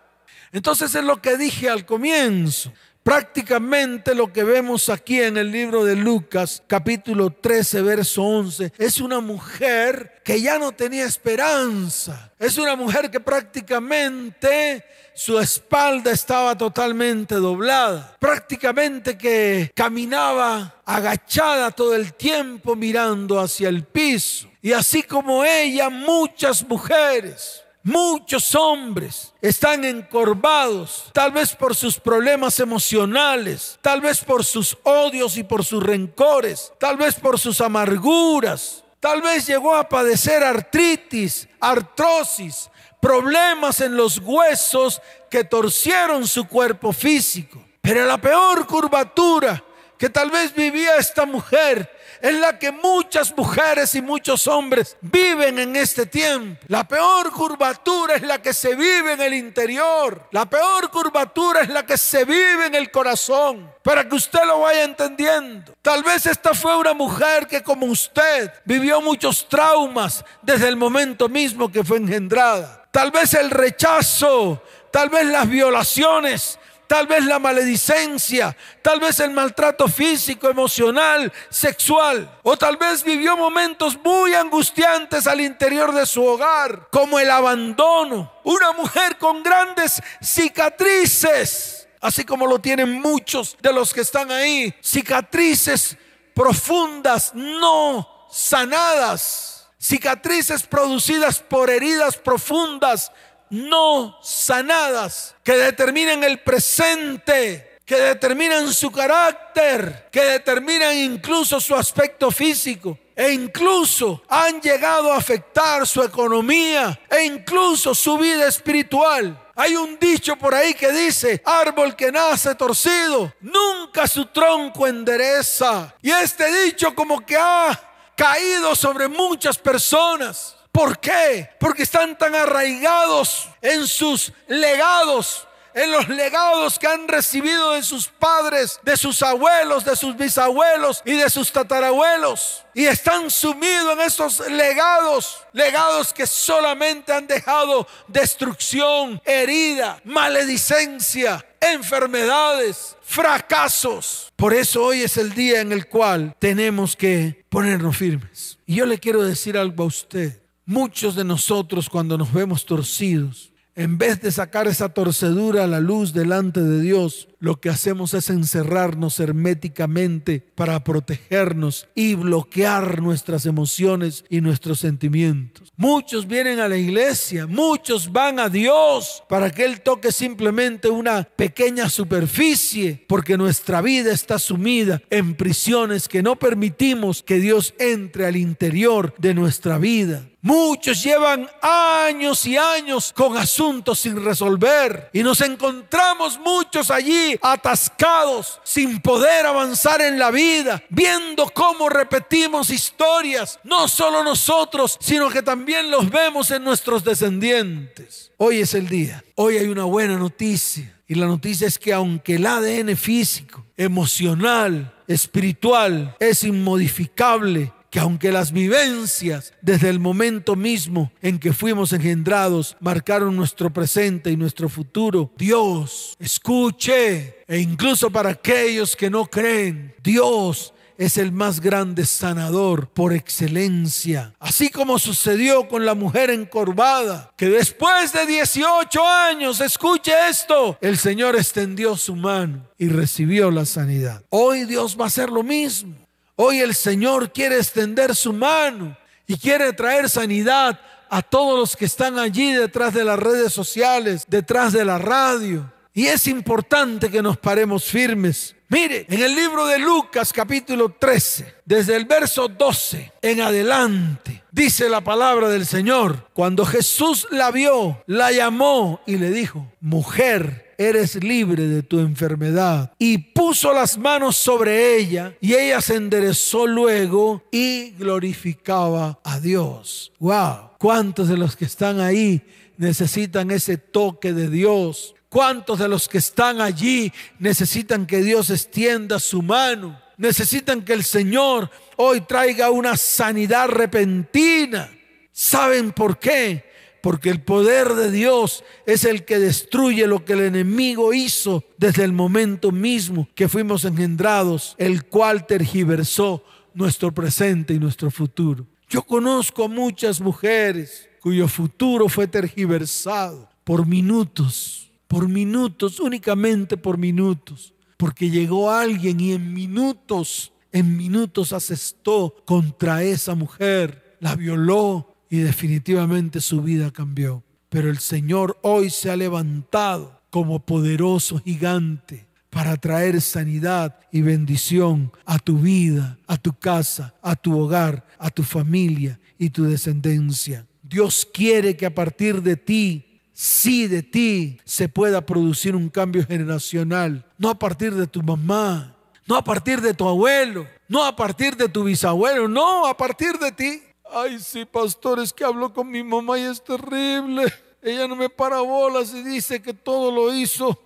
Entonces 0.53 0.95
es 0.95 1.03
lo 1.03 1.21
que 1.21 1.35
dije 1.35 1.69
al 1.69 1.85
comienzo. 1.85 2.71
Prácticamente 3.03 4.13
lo 4.13 4.31
que 4.31 4.43
vemos 4.43 4.87
aquí 4.87 5.19
en 5.19 5.35
el 5.35 5.51
libro 5.51 5.83
de 5.83 5.95
Lucas, 5.95 6.61
capítulo 6.67 7.31
13, 7.31 7.81
verso 7.81 8.21
11, 8.21 8.73
es 8.77 9.01
una 9.01 9.19
mujer 9.19 10.21
que 10.23 10.39
ya 10.39 10.59
no 10.59 10.71
tenía 10.71 11.05
esperanza. 11.05 12.31
Es 12.37 12.59
una 12.59 12.75
mujer 12.75 13.09
que 13.09 13.19
prácticamente 13.19 14.85
su 15.15 15.39
espalda 15.39 16.11
estaba 16.11 16.55
totalmente 16.55 17.35
doblada. 17.35 18.15
Prácticamente 18.19 19.17
que 19.17 19.71
caminaba 19.73 20.81
agachada 20.85 21.71
todo 21.71 21.95
el 21.95 22.13
tiempo 22.13 22.75
mirando 22.75 23.39
hacia 23.39 23.69
el 23.69 23.83
piso. 23.83 24.47
Y 24.61 24.73
así 24.73 25.01
como 25.01 25.43
ella, 25.43 25.89
muchas 25.89 26.63
mujeres 26.67 27.63
Muchos 27.83 28.53
hombres 28.53 29.33
están 29.41 29.83
encorvados, 29.85 31.09
tal 31.13 31.31
vez 31.31 31.55
por 31.55 31.75
sus 31.75 31.99
problemas 31.99 32.59
emocionales, 32.59 33.79
tal 33.81 34.01
vez 34.01 34.23
por 34.23 34.45
sus 34.45 34.77
odios 34.83 35.35
y 35.35 35.43
por 35.43 35.65
sus 35.65 35.81
rencores, 35.81 36.71
tal 36.79 36.97
vez 36.97 37.15
por 37.15 37.39
sus 37.39 37.59
amarguras, 37.59 38.83
tal 38.99 39.23
vez 39.23 39.47
llegó 39.47 39.75
a 39.75 39.89
padecer 39.89 40.43
artritis, 40.43 41.47
artrosis, 41.59 42.69
problemas 43.01 43.81
en 43.81 43.97
los 43.97 44.19
huesos 44.19 45.01
que 45.31 45.43
torcieron 45.43 46.27
su 46.27 46.47
cuerpo 46.47 46.93
físico. 46.93 47.63
Pero 47.81 48.05
la 48.05 48.19
peor 48.19 48.67
curvatura 48.67 49.63
que 49.97 50.09
tal 50.09 50.29
vez 50.29 50.53
vivía 50.53 50.97
esta 50.97 51.25
mujer 51.25 51.89
en 52.21 52.41
la 52.41 52.57
que 52.59 52.71
muchas 52.71 53.35
mujeres 53.35 53.95
y 53.95 54.01
muchos 54.01 54.47
hombres 54.47 54.97
viven 55.01 55.59
en 55.59 55.75
este 55.75 56.05
tiempo. 56.05 56.61
La 56.67 56.87
peor 56.87 57.31
curvatura 57.31 58.15
es 58.15 58.21
la 58.21 58.41
que 58.41 58.53
se 58.53 58.75
vive 58.75 59.13
en 59.13 59.21
el 59.21 59.33
interior. 59.33 60.27
La 60.31 60.45
peor 60.45 60.89
curvatura 60.89 61.61
es 61.61 61.69
la 61.69 61.85
que 61.85 61.97
se 61.97 62.25
vive 62.25 62.67
en 62.67 62.75
el 62.75 62.91
corazón. 62.91 63.71
Para 63.83 64.07
que 64.07 64.15
usted 64.15 64.45
lo 64.45 64.61
vaya 64.61 64.83
entendiendo. 64.83 65.73
Tal 65.81 66.03
vez 66.03 66.25
esta 66.25 66.53
fue 66.53 66.77
una 66.77 66.93
mujer 66.93 67.47
que 67.47 67.63
como 67.63 67.87
usted 67.87 68.51
vivió 68.65 69.01
muchos 69.01 69.47
traumas 69.49 70.23
desde 70.41 70.67
el 70.67 70.75
momento 70.75 71.27
mismo 71.27 71.71
que 71.71 71.83
fue 71.83 71.97
engendrada. 71.97 72.85
Tal 72.91 73.09
vez 73.09 73.33
el 73.33 73.49
rechazo, 73.49 74.61
tal 74.91 75.09
vez 75.09 75.25
las 75.25 75.47
violaciones, 75.47 76.59
tal 76.91 77.07
vez 77.07 77.23
la 77.23 77.39
maledicencia, 77.39 78.53
tal 78.81 78.99
vez 78.99 79.21
el 79.21 79.31
maltrato 79.31 79.87
físico, 79.87 80.49
emocional, 80.49 81.31
sexual, 81.49 82.29
o 82.43 82.57
tal 82.57 82.75
vez 82.75 83.01
vivió 83.01 83.37
momentos 83.37 83.97
muy 84.03 84.33
angustiantes 84.33 85.25
al 85.25 85.39
interior 85.39 85.93
de 85.93 86.05
su 86.05 86.21
hogar, 86.21 86.89
como 86.91 87.17
el 87.17 87.31
abandono. 87.31 88.33
Una 88.43 88.73
mujer 88.73 89.17
con 89.17 89.41
grandes 89.41 90.01
cicatrices, 90.21 91.87
así 92.01 92.25
como 92.25 92.45
lo 92.45 92.59
tienen 92.59 92.99
muchos 92.99 93.55
de 93.61 93.71
los 93.71 93.93
que 93.93 94.01
están 94.01 94.29
ahí, 94.29 94.75
cicatrices 94.81 95.95
profundas, 96.33 97.33
no 97.33 98.27
sanadas, 98.29 99.69
cicatrices 99.79 100.63
producidas 100.63 101.39
por 101.39 101.69
heridas 101.69 102.17
profundas 102.17 103.13
no 103.51 104.17
sanadas 104.23 105.35
que 105.43 105.53
determinan 105.53 106.23
el 106.23 106.39
presente, 106.39 107.79
que 107.85 107.97
determinan 107.97 108.73
su 108.73 108.91
carácter, 108.91 110.07
que 110.11 110.21
determinan 110.21 110.97
incluso 110.97 111.59
su 111.59 111.75
aspecto 111.75 112.31
físico 112.31 112.97
e 113.15 113.33
incluso 113.33 114.23
han 114.29 114.61
llegado 114.61 115.11
a 115.11 115.17
afectar 115.17 115.85
su 115.85 116.01
economía 116.01 116.99
e 117.09 117.23
incluso 117.25 117.93
su 117.93 118.17
vida 118.17 118.47
espiritual. 118.47 119.37
Hay 119.55 119.75
un 119.75 119.99
dicho 119.99 120.37
por 120.37 120.55
ahí 120.55 120.73
que 120.73 120.91
dice, 120.91 121.41
árbol 121.45 121.95
que 121.95 122.11
nace 122.11 122.55
torcido, 122.55 123.33
nunca 123.41 124.07
su 124.07 124.25
tronco 124.27 124.87
endereza. 124.87 125.93
Y 126.01 126.09
este 126.09 126.63
dicho 126.63 126.95
como 126.95 127.23
que 127.25 127.35
ha 127.37 127.79
caído 128.15 128.73
sobre 128.73 129.07
muchas 129.07 129.57
personas. 129.57 130.55
¿Por 130.71 130.99
qué? 130.99 131.49
Porque 131.59 131.83
están 131.83 132.17
tan 132.17 132.33
arraigados 132.33 133.49
en 133.61 133.85
sus 133.85 134.31
legados, 134.47 135.45
en 135.73 135.91
los 135.91 136.07
legados 136.07 136.79
que 136.79 136.87
han 136.87 137.07
recibido 137.09 137.71
de 137.71 137.83
sus 137.83 138.07
padres, 138.07 138.79
de 138.81 138.95
sus 138.95 139.21
abuelos, 139.21 139.83
de 139.83 139.95
sus 139.97 140.15
bisabuelos 140.15 141.01
y 141.05 141.13
de 141.13 141.29
sus 141.29 141.51
tatarabuelos. 141.51 142.65
Y 142.73 142.85
están 142.85 143.29
sumidos 143.29 143.93
en 143.93 144.01
esos 144.01 144.39
legados, 144.49 145.41
legados 145.51 146.13
que 146.13 146.25
solamente 146.25 147.11
han 147.11 147.27
dejado 147.27 147.85
destrucción, 148.07 149.21
herida, 149.25 149.99
maledicencia, 150.05 151.45
enfermedades, 151.59 152.95
fracasos. 153.01 154.31
Por 154.37 154.53
eso 154.53 154.85
hoy 154.85 155.01
es 155.01 155.17
el 155.17 155.33
día 155.33 155.59
en 155.59 155.73
el 155.73 155.87
cual 155.87 156.33
tenemos 156.39 156.95
que 156.95 157.43
ponernos 157.49 157.97
firmes. 157.97 158.57
Y 158.65 158.75
yo 158.75 158.85
le 158.85 158.99
quiero 158.99 159.21
decir 159.21 159.57
algo 159.57 159.83
a 159.83 159.87
usted. 159.87 160.40
Muchos 160.65 161.15
de 161.15 161.23
nosotros 161.23 161.89
cuando 161.89 162.17
nos 162.17 162.31
vemos 162.31 162.65
torcidos, 162.65 163.51
en 163.75 163.97
vez 163.97 164.21
de 164.21 164.31
sacar 164.31 164.67
esa 164.67 164.89
torcedura 164.89 165.63
a 165.63 165.67
la 165.67 165.79
luz 165.79 166.13
delante 166.13 166.61
de 166.61 166.81
Dios, 166.81 167.27
lo 167.41 167.59
que 167.59 167.69
hacemos 167.69 168.13
es 168.13 168.29
encerrarnos 168.29 169.19
herméticamente 169.19 170.45
para 170.53 170.83
protegernos 170.83 171.87
y 171.95 172.13
bloquear 172.13 173.01
nuestras 173.01 173.47
emociones 173.47 174.23
y 174.29 174.41
nuestros 174.41 174.79
sentimientos. 174.79 175.73
Muchos 175.75 176.27
vienen 176.27 176.59
a 176.59 176.67
la 176.67 176.77
iglesia, 176.77 177.47
muchos 177.47 178.11
van 178.11 178.39
a 178.39 178.47
Dios 178.47 179.23
para 179.27 179.49
que 179.49 179.65
Él 179.65 179.81
toque 179.81 180.11
simplemente 180.11 180.87
una 180.87 181.23
pequeña 181.23 181.89
superficie, 181.89 183.03
porque 183.07 183.37
nuestra 183.37 183.81
vida 183.81 184.13
está 184.13 184.37
sumida 184.37 185.01
en 185.09 185.33
prisiones 185.33 186.07
que 186.07 186.21
no 186.21 186.35
permitimos 186.35 187.23
que 187.23 187.39
Dios 187.39 187.73
entre 187.79 188.27
al 188.27 188.35
interior 188.35 189.15
de 189.17 189.33
nuestra 189.33 189.79
vida. 189.79 190.27
Muchos 190.43 191.03
llevan 191.03 191.47
años 191.61 192.47
y 192.47 192.57
años 192.57 193.13
con 193.13 193.37
asuntos 193.37 193.99
sin 193.99 194.23
resolver 194.25 195.11
y 195.13 195.21
nos 195.21 195.39
encontramos 195.41 196.39
muchos 196.39 196.89
allí 196.89 197.30
atascados, 197.41 198.59
sin 198.63 199.01
poder 199.01 199.45
avanzar 199.45 200.01
en 200.01 200.17
la 200.17 200.31
vida, 200.31 200.83
viendo 200.89 201.49
cómo 201.49 201.89
repetimos 201.89 202.69
historias, 202.69 203.59
no 203.63 203.87
solo 203.87 204.23
nosotros, 204.23 204.97
sino 204.99 205.29
que 205.29 205.41
también 205.41 205.91
los 205.91 206.09
vemos 206.09 206.51
en 206.51 206.63
nuestros 206.63 207.03
descendientes. 207.03 208.31
Hoy 208.37 208.61
es 208.61 208.73
el 208.73 208.87
día, 208.87 209.23
hoy 209.35 209.57
hay 209.57 209.67
una 209.67 209.85
buena 209.85 210.17
noticia. 210.17 210.97
Y 211.07 211.15
la 211.15 211.25
noticia 211.25 211.67
es 211.67 211.77
que 211.77 211.91
aunque 211.91 212.35
el 212.35 212.45
ADN 212.45 212.95
físico, 212.95 213.65
emocional, 213.75 214.93
espiritual 215.07 216.15
es 216.19 216.43
inmodificable, 216.43 217.73
que 217.91 217.99
aunque 217.99 218.31
las 218.31 218.53
vivencias 218.53 219.53
desde 219.61 219.89
el 219.89 219.99
momento 219.99 220.55
mismo 220.55 221.11
en 221.21 221.37
que 221.37 221.53
fuimos 221.53 221.91
engendrados 221.91 222.77
marcaron 222.79 223.35
nuestro 223.35 223.71
presente 223.71 224.31
y 224.31 224.37
nuestro 224.37 224.69
futuro, 224.69 225.31
Dios, 225.37 226.15
escuche, 226.17 227.43
e 227.47 227.59
incluso 227.59 228.09
para 228.09 228.29
aquellos 228.29 228.95
que 228.95 229.09
no 229.09 229.25
creen, 229.25 229.93
Dios 230.01 230.73
es 230.97 231.17
el 231.17 231.31
más 231.33 231.59
grande 231.59 232.05
sanador 232.05 232.87
por 232.87 233.11
excelencia. 233.11 234.35
Así 234.39 234.69
como 234.69 234.97
sucedió 234.97 235.67
con 235.67 235.85
la 235.85 235.95
mujer 235.95 236.29
encorvada, 236.29 237.33
que 237.35 237.49
después 237.49 238.13
de 238.13 238.25
18 238.25 239.05
años, 239.05 239.59
escuche 239.59 240.13
esto, 240.29 240.77
el 240.79 240.97
Señor 240.97 241.35
extendió 241.35 241.97
su 241.97 242.15
mano 242.15 242.69
y 242.77 242.87
recibió 242.87 243.51
la 243.51 243.65
sanidad. 243.65 244.23
Hoy 244.29 244.65
Dios 244.65 244.95
va 244.97 245.05
a 245.05 245.07
hacer 245.07 245.29
lo 245.29 245.43
mismo. 245.43 245.95
Hoy 246.43 246.59
el 246.59 246.73
Señor 246.73 247.31
quiere 247.31 247.57
extender 247.57 248.15
su 248.15 248.33
mano 248.33 248.97
y 249.27 249.37
quiere 249.37 249.73
traer 249.73 250.09
sanidad 250.09 250.79
a 251.07 251.21
todos 251.21 251.59
los 251.59 251.75
que 251.75 251.85
están 251.85 252.17
allí 252.17 252.51
detrás 252.53 252.95
de 252.95 253.03
las 253.03 253.19
redes 253.19 253.53
sociales, 253.53 254.25
detrás 254.27 254.73
de 254.73 254.83
la 254.83 254.97
radio. 254.97 255.71
Y 255.93 256.07
es 256.07 256.25
importante 256.25 257.11
que 257.11 257.21
nos 257.21 257.37
paremos 257.37 257.83
firmes. 257.83 258.55
Mire, 258.69 259.05
en 259.07 259.21
el 259.21 259.35
libro 259.35 259.67
de 259.67 259.77
Lucas 259.77 260.33
capítulo 260.33 260.89
13, 260.97 261.57
desde 261.63 261.95
el 261.95 262.05
verso 262.05 262.47
12 262.47 263.11
en 263.21 263.41
adelante, 263.41 264.43
dice 264.49 264.89
la 264.89 265.01
palabra 265.01 265.47
del 265.47 265.67
Señor, 265.67 266.27
cuando 266.33 266.65
Jesús 266.65 267.27
la 267.29 267.51
vio, 267.51 268.01
la 268.07 268.31
llamó 268.31 268.99
y 269.05 269.17
le 269.17 269.29
dijo, 269.29 269.71
mujer, 269.79 270.70
eres 270.87 271.23
libre 271.23 271.67
de 271.67 271.83
tu 271.83 271.99
enfermedad. 271.99 272.91
Y 272.97 273.17
puso 273.17 273.73
las 273.73 273.97
manos 273.97 274.37
sobre 274.37 274.97
ella 274.97 275.35
y 275.39 275.53
ella 275.53 275.81
se 275.81 275.95
enderezó 275.95 276.67
luego 276.67 277.43
y 277.51 277.91
glorificaba 277.91 279.19
a 279.23 279.39
Dios. 279.39 280.11
Wow, 280.19 280.71
¿cuántos 280.77 281.27
de 281.27 281.37
los 281.37 281.55
que 281.55 281.65
están 281.65 281.99
ahí 281.99 282.41
necesitan 282.77 283.51
ese 283.51 283.77
toque 283.77 284.33
de 284.33 284.49
Dios? 284.49 285.15
¿Cuántos 285.29 285.79
de 285.79 285.87
los 285.87 286.09
que 286.09 286.17
están 286.17 286.59
allí 286.59 287.13
necesitan 287.39 288.05
que 288.05 288.21
Dios 288.21 288.49
extienda 288.49 289.17
su 289.19 289.41
mano? 289.41 289.97
Necesitan 290.17 290.83
que 290.83 290.93
el 290.93 291.03
Señor 291.03 291.69
hoy 291.95 292.21
traiga 292.21 292.69
una 292.69 292.97
sanidad 292.97 293.69
repentina. 293.69 294.91
¿Saben 295.31 295.93
por 295.93 296.19
qué? 296.19 296.70
Porque 297.01 297.29
el 297.29 297.41
poder 297.41 297.93
de 297.95 298.11
Dios 298.11 298.63
es 298.85 299.05
el 299.05 299.25
que 299.25 299.39
destruye 299.39 300.05
lo 300.07 300.23
que 300.23 300.33
el 300.33 300.41
enemigo 300.41 301.13
hizo 301.13 301.63
desde 301.77 302.03
el 302.03 302.13
momento 302.13 302.71
mismo 302.71 303.27
que 303.33 303.49
fuimos 303.49 303.85
engendrados, 303.85 304.75
el 304.77 305.05
cual 305.05 305.47
tergiversó 305.47 306.43
nuestro 306.73 307.11
presente 307.11 307.73
y 307.73 307.79
nuestro 307.79 308.11
futuro. 308.11 308.67
Yo 308.89 309.03
conozco 309.03 309.63
a 309.63 309.67
muchas 309.67 310.19
mujeres 310.21 311.09
cuyo 311.21 311.47
futuro 311.47 312.09
fue 312.09 312.27
tergiversado 312.27 313.49
por 313.63 313.85
minutos, 313.85 314.91
por 315.07 315.27
minutos, 315.27 315.99
únicamente 315.99 316.77
por 316.77 316.97
minutos, 316.97 317.73
porque 317.97 318.29
llegó 318.29 318.71
alguien 318.71 319.19
y 319.19 319.33
en 319.33 319.53
minutos, 319.53 320.51
en 320.71 320.97
minutos 320.97 321.53
asestó 321.53 322.35
contra 322.45 323.03
esa 323.03 323.35
mujer, 323.35 324.17
la 324.19 324.35
violó 324.35 325.10
y 325.31 325.39
definitivamente 325.39 326.41
su 326.41 326.61
vida 326.61 326.91
cambió. 326.91 327.41
Pero 327.69 327.89
el 327.89 327.99
Señor 327.99 328.59
hoy 328.61 328.89
se 328.89 329.09
ha 329.09 329.15
levantado 329.15 330.21
como 330.29 330.59
poderoso 330.59 331.39
gigante 331.39 332.27
para 332.49 332.75
traer 332.75 333.21
sanidad 333.21 333.97
y 334.11 334.21
bendición 334.21 335.09
a 335.25 335.39
tu 335.39 335.59
vida, 335.59 336.19
a 336.27 336.35
tu 336.35 336.51
casa, 336.51 337.15
a 337.21 337.37
tu 337.37 337.57
hogar, 337.57 338.05
a 338.19 338.29
tu 338.29 338.43
familia 338.43 339.19
y 339.39 339.49
tu 339.49 339.63
descendencia. 339.63 340.67
Dios 340.83 341.25
quiere 341.33 341.77
que 341.77 341.85
a 341.85 341.95
partir 341.95 342.41
de 342.41 342.57
ti, 342.57 343.21
sí 343.31 343.87
de 343.87 344.03
ti, 344.03 344.59
se 344.65 344.89
pueda 344.89 345.25
producir 345.25 345.77
un 345.77 345.87
cambio 345.87 346.27
generacional, 346.27 347.25
no 347.37 347.49
a 347.49 347.57
partir 347.57 347.95
de 347.95 348.05
tu 348.05 348.21
mamá, 348.21 348.97
no 349.25 349.37
a 349.37 349.43
partir 349.45 349.79
de 349.79 349.93
tu 349.93 350.09
abuelo, 350.09 350.67
no 350.89 351.05
a 351.05 351.15
partir 351.15 351.55
de 351.55 351.69
tu 351.69 351.85
bisabuelo, 351.85 352.49
no, 352.49 352.85
a 352.85 352.97
partir 352.97 353.39
de 353.39 353.53
ti. 353.53 353.81
Ay, 354.13 354.39
sí, 354.39 354.65
pastores, 354.65 355.31
que 355.31 355.45
hablo 355.45 355.73
con 355.73 355.89
mi 355.89 356.03
mamá 356.03 356.37
y 356.37 356.43
es 356.43 356.61
terrible. 356.61 357.45
Ella 357.81 358.07
no 358.07 358.15
me 358.15 358.29
para 358.29 358.59
bolas 358.59 359.13
y 359.13 359.23
dice 359.23 359.61
que 359.61 359.73
todo 359.73 360.11
lo 360.11 360.33
hizo 360.35 360.77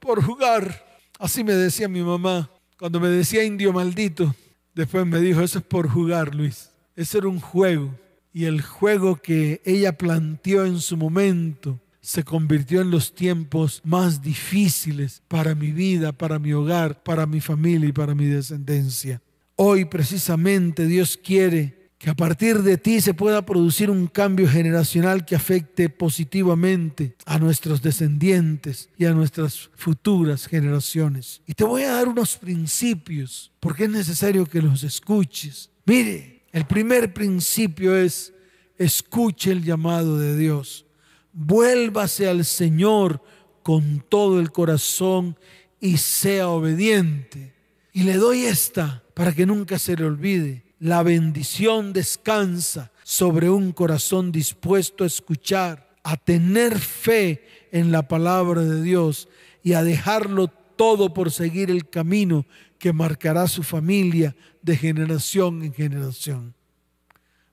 por 0.00 0.24
jugar. 0.24 0.86
Así 1.18 1.44
me 1.44 1.52
decía 1.52 1.86
mi 1.86 2.02
mamá. 2.02 2.50
Cuando 2.78 2.98
me 2.98 3.08
decía 3.08 3.44
indio 3.44 3.72
maldito, 3.72 4.34
después 4.74 5.06
me 5.06 5.20
dijo, 5.20 5.42
eso 5.42 5.58
es 5.58 5.64
por 5.64 5.88
jugar, 5.88 6.34
Luis. 6.34 6.70
Ese 6.96 7.18
era 7.18 7.28
un 7.28 7.40
juego. 7.40 7.94
Y 8.32 8.46
el 8.46 8.62
juego 8.62 9.16
que 9.16 9.60
ella 9.64 9.98
planteó 9.98 10.64
en 10.64 10.80
su 10.80 10.96
momento 10.96 11.78
se 12.00 12.24
convirtió 12.24 12.80
en 12.80 12.90
los 12.90 13.14
tiempos 13.14 13.82
más 13.84 14.22
difíciles 14.22 15.22
para 15.28 15.54
mi 15.54 15.70
vida, 15.70 16.12
para 16.12 16.38
mi 16.38 16.52
hogar, 16.52 17.02
para 17.02 17.26
mi 17.26 17.40
familia 17.40 17.90
y 17.90 17.92
para 17.92 18.14
mi 18.14 18.24
descendencia. 18.24 19.20
Hoy 19.56 19.84
precisamente 19.84 20.86
Dios 20.86 21.16
quiere 21.16 21.81
que 22.02 22.10
a 22.10 22.14
partir 22.14 22.64
de 22.64 22.78
ti 22.78 23.00
se 23.00 23.14
pueda 23.14 23.46
producir 23.46 23.88
un 23.88 24.08
cambio 24.08 24.48
generacional 24.48 25.24
que 25.24 25.36
afecte 25.36 25.88
positivamente 25.88 27.14
a 27.26 27.38
nuestros 27.38 27.80
descendientes 27.80 28.88
y 28.98 29.04
a 29.04 29.12
nuestras 29.12 29.70
futuras 29.76 30.48
generaciones. 30.48 31.42
Y 31.46 31.54
te 31.54 31.62
voy 31.62 31.82
a 31.82 31.92
dar 31.92 32.08
unos 32.08 32.36
principios, 32.38 33.52
porque 33.60 33.84
es 33.84 33.90
necesario 33.90 34.46
que 34.46 34.60
los 34.60 34.82
escuches. 34.82 35.70
Mire, 35.84 36.42
el 36.50 36.64
primer 36.64 37.14
principio 37.14 37.94
es, 37.94 38.34
escuche 38.78 39.52
el 39.52 39.62
llamado 39.62 40.18
de 40.18 40.36
Dios. 40.36 40.84
Vuélvase 41.32 42.26
al 42.26 42.44
Señor 42.44 43.22
con 43.62 44.04
todo 44.08 44.40
el 44.40 44.50
corazón 44.50 45.38
y 45.78 45.98
sea 45.98 46.48
obediente. 46.48 47.54
Y 47.92 48.02
le 48.02 48.14
doy 48.14 48.46
esta 48.46 49.04
para 49.14 49.32
que 49.32 49.46
nunca 49.46 49.78
se 49.78 49.94
le 49.94 50.04
olvide 50.04 50.71
la 50.82 51.04
bendición 51.04 51.92
descansa 51.92 52.90
sobre 53.04 53.48
un 53.48 53.70
corazón 53.70 54.32
dispuesto 54.32 55.04
a 55.04 55.06
escuchar, 55.06 55.88
a 56.02 56.16
tener 56.16 56.76
fe 56.76 57.68
en 57.70 57.92
la 57.92 58.08
palabra 58.08 58.62
de 58.62 58.82
Dios 58.82 59.28
y 59.62 59.74
a 59.74 59.84
dejarlo 59.84 60.48
todo 60.48 61.14
por 61.14 61.30
seguir 61.30 61.70
el 61.70 61.88
camino 61.88 62.46
que 62.80 62.92
marcará 62.92 63.46
su 63.46 63.62
familia 63.62 64.34
de 64.60 64.76
generación 64.76 65.62
en 65.62 65.72
generación. 65.72 66.52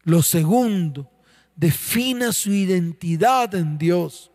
Lo 0.02 0.24
segundo, 0.24 1.08
defina 1.56 2.34
su 2.34 2.52
identidad 2.52 3.54
en 3.54 3.78
Dios. 3.78 4.32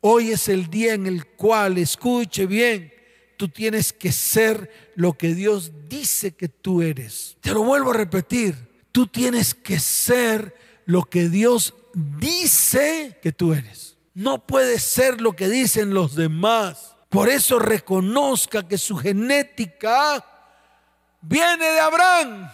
Hoy 0.00 0.30
es 0.30 0.48
el 0.48 0.70
día 0.70 0.94
en 0.94 1.06
el 1.06 1.26
cual, 1.26 1.76
escuche 1.76 2.46
bien, 2.46 2.90
tú 3.38 3.48
tienes 3.48 3.92
que 3.92 4.12
ser 4.12 4.92
lo 4.96 5.14
que 5.14 5.32
Dios 5.32 5.70
dice 5.88 6.32
que 6.32 6.48
tú 6.48 6.82
eres. 6.82 7.36
Te 7.40 7.52
lo 7.54 7.62
vuelvo 7.62 7.92
a 7.92 7.94
repetir, 7.94 8.56
tú 8.92 9.06
tienes 9.06 9.54
que 9.54 9.78
ser 9.78 10.54
lo 10.84 11.04
que 11.04 11.28
Dios 11.28 11.72
dice 11.94 13.18
que 13.22 13.32
tú 13.32 13.54
eres. 13.54 13.96
No 14.12 14.44
puedes 14.44 14.82
ser 14.82 15.20
lo 15.20 15.34
que 15.34 15.48
dicen 15.48 15.94
los 15.94 16.16
demás. 16.16 16.96
Por 17.08 17.28
eso 17.28 17.60
reconozca 17.60 18.66
que 18.66 18.76
su 18.76 18.96
genética 18.96 20.24
viene 21.22 21.64
de 21.64 21.80
Abraham. 21.80 22.50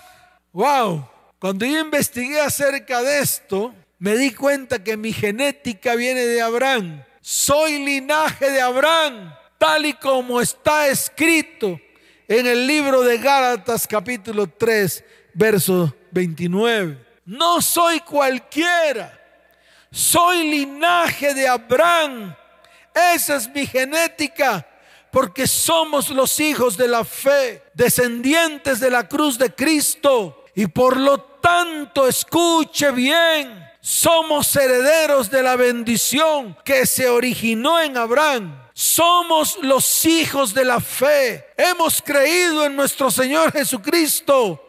Wow. 0.53 1.09
Cuando 1.38 1.64
yo 1.64 1.81
investigué 1.81 2.40
acerca 2.40 3.03
de 3.03 3.20
esto, 3.20 3.75
me 3.99 4.16
di 4.16 4.33
cuenta 4.33 4.85
que 4.85 4.99
mi 4.99 5.14
genética 5.14 5.94
viene 5.94 6.27
de 6.27 6.42
Abraham. 6.42 7.03
Soy 7.23 7.83
linaje 7.83 8.51
de 8.51 8.61
Abraham 8.61 9.33
tal 9.59 9.87
y 9.87 9.95
como 9.95 10.40
está 10.40 10.88
escrito 10.88 11.81
en 12.29 12.47
el 12.47 12.67
libro 12.67 13.03
de 13.03 13.19
Gálatas 13.19 13.87
capítulo 13.87 14.47
3, 14.47 15.05
verso 15.35 15.95
29. 16.11 16.99
No 17.27 17.61
soy 17.61 18.01
cualquiera, 18.01 19.21
soy 19.90 20.49
linaje 20.51 21.35
de 21.35 21.49
Abraham. 21.49 22.35
Esa 23.14 23.37
es 23.37 23.49
mi 23.49 23.67
genética, 23.67 24.67
porque 25.11 25.47
somos 25.47 26.11
los 26.11 26.38
hijos 26.40 26.77
de 26.77 26.88
la 26.88 27.05
fe, 27.05 27.62
descendientes 27.75 28.81
de 28.81 28.90
la 28.90 29.09
cruz 29.09 29.38
de 29.38 29.55
Cristo. 29.55 30.45
Y 30.55 30.67
por 30.67 30.97
lo 30.97 31.21
tanto, 31.21 32.07
escuche 32.07 32.90
bien, 32.93 33.69
somos 33.85 34.57
herederos 34.57 35.31
de 35.31 35.42
la 35.42 35.57
bendición 35.57 36.57
que 36.64 36.87
se 36.87 37.09
originó 37.09 37.81
en 37.81 37.97
Abraham 37.99 38.64
somos 38.75 39.57
los 39.62 40.05
hijos 40.05 40.53
de 40.53 40.64
la 40.64 40.81
fe. 40.81 41.53
Hemos 41.57 42.03
creído 42.03 42.66
en 42.66 42.75
nuestro 42.75 43.09
Señor 43.09 43.53
Jesucristo. 43.53 44.61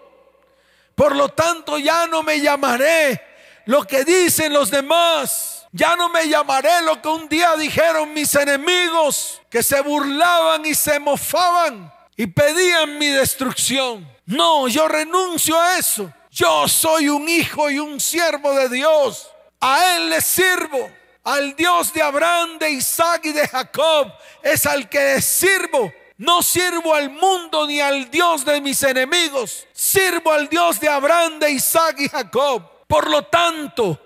Por 0.93 1.15
lo 1.15 1.30
tanto, 1.30 1.80
ya 1.80 2.06
no 2.06 2.21
me 2.21 2.39
llamaré 2.39 3.19
lo 3.65 3.84
que 3.86 4.06
dicen 4.06 4.54
los 4.54 4.69
demás. 4.69 5.65
Ya 5.71 5.95
no 5.95 6.08
me 6.08 6.30
llamaré 6.30 6.84
lo 6.84 7.01
que 7.01 7.10
un 7.10 7.28
día 7.28 7.56
dijeron 7.58 8.13
mis 8.13 8.34
enemigos, 8.36 9.41
que 9.49 9.62
se 9.62 9.82
burlaban 9.82 10.65
y 10.65 10.73
se 10.73 10.99
mofaban 10.99 11.91
y 12.15 12.28
pedían 12.28 12.97
mi 12.97 13.08
destrucción. 13.08 14.08
No, 14.25 14.67
yo 14.67 14.88
renuncio 14.88 15.60
a 15.60 15.78
eso. 15.78 16.13
Yo 16.36 16.67
soy 16.67 17.08
un 17.08 17.30
hijo 17.30 17.69
y 17.69 17.80
un 17.80 17.98
siervo 17.98 18.54
de 18.54 18.67
Dios. 18.67 19.30
A 19.62 19.95
Él 19.95 20.10
le 20.10 20.19
sirvo 20.19 20.91
al 21.24 21.56
Dios 21.56 21.93
de 21.93 22.02
Abraham, 22.02 22.60
de 22.60 22.71
Isaac 22.71 23.21
y 23.24 23.32
de 23.32 23.48
Jacob, 23.48 24.12
es 24.43 24.65
al 24.65 24.89
que 24.89 25.21
sirvo. 25.21 25.93
No 26.17 26.43
sirvo 26.43 26.93
al 26.93 27.10
mundo 27.10 27.65
ni 27.65 27.80
al 27.80 28.12
Dios 28.12 28.43
de 28.43 28.60
mis 28.60 28.84
enemigos. 28.84 29.65
Sirvo 29.71 30.34
al 30.34 30.50
Dios 30.50 30.78
de 30.82 30.89
Abraham, 30.89 31.39
de 31.39 31.52
Isaac 31.52 31.95
y 32.00 32.10
Jacob. 32.10 32.86
Por 32.86 33.10
lo 33.10 33.24
tanto, 33.24 33.98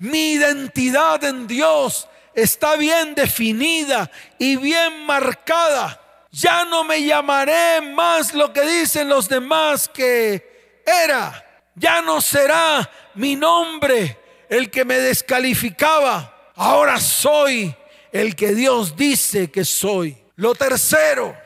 mi 0.00 0.32
identidad 0.32 1.22
en 1.22 1.46
Dios 1.46 2.08
está 2.34 2.74
bien 2.74 3.14
definida 3.14 4.10
y 4.40 4.56
bien 4.56 5.06
marcada. 5.06 6.00
Ya 6.32 6.64
no 6.64 6.82
me 6.82 7.00
llamaré 7.04 7.80
más 7.80 8.34
lo 8.34 8.52
que 8.52 8.62
dicen 8.62 9.08
los 9.08 9.28
demás 9.28 9.88
que 9.88 10.82
era. 10.84 11.45
Ya 11.76 12.02
no 12.02 12.20
será 12.20 12.90
mi 13.14 13.36
nombre 13.36 14.18
el 14.48 14.70
que 14.70 14.84
me 14.84 14.98
descalificaba 14.98 16.32
Ahora 16.56 16.98
soy 16.98 17.74
el 18.10 18.34
que 18.34 18.54
Dios 18.54 18.96
dice 18.96 19.50
que 19.50 19.64
soy. 19.64 20.16
Lo 20.36 20.54
tercero, 20.54 21.36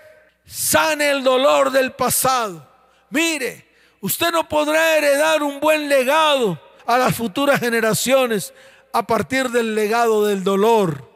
sane 0.47 1.11
el 1.11 1.25
dolor 1.25 1.73
del 1.73 1.93
pasado. 1.93 2.67
Mire, 3.11 3.69
usted 4.01 4.31
no 4.31 4.49
podrá 4.49 4.97
heredar 4.97 5.43
un 5.43 5.59
buen 5.59 5.89
legado 5.89 6.61
a 6.87 6.97
las 6.97 7.15
futuras 7.17 7.59
generaciones 7.59 8.55
a 8.93 9.05
partir 9.05 9.51
del 9.51 9.75
legado 9.75 10.27
del 10.27 10.45
dolor. 10.45 11.09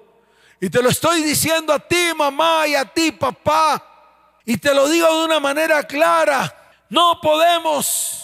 Y 0.60 0.70
te 0.70 0.82
lo 0.82 0.88
estoy 0.88 1.22
diciendo 1.22 1.72
a 1.72 1.78
ti, 1.78 2.08
mamá, 2.16 2.66
y 2.66 2.74
a 2.74 2.84
ti, 2.84 3.12
papá. 3.12 4.40
Y 4.44 4.56
te 4.56 4.74
lo 4.74 4.88
digo 4.88 5.06
de 5.18 5.24
una 5.24 5.38
manera 5.38 5.84
clara. 5.84 6.52
No 6.88 7.20
podemos, 7.20 8.23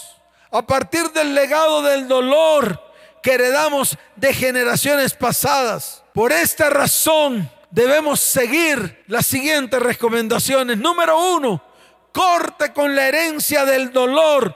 a 0.51 0.61
partir 0.61 1.11
del 1.11 1.33
legado 1.33 1.81
del 1.81 2.07
dolor, 2.07 2.79
que 3.23 3.33
heredamos 3.33 3.97
de 4.15 4.33
generaciones 4.33 5.13
pasadas. 5.13 6.03
Por 6.13 6.31
esta 6.31 6.69
razón 6.69 7.49
debemos 7.69 8.19
seguir 8.19 9.03
las 9.07 9.25
siguientes 9.25 9.79
recomendaciones. 9.79 10.77
Número 10.77 11.35
uno, 11.35 11.63
corte 12.11 12.73
con 12.73 12.95
la 12.95 13.07
herencia 13.07 13.65
del 13.65 13.91
dolor 13.91 14.55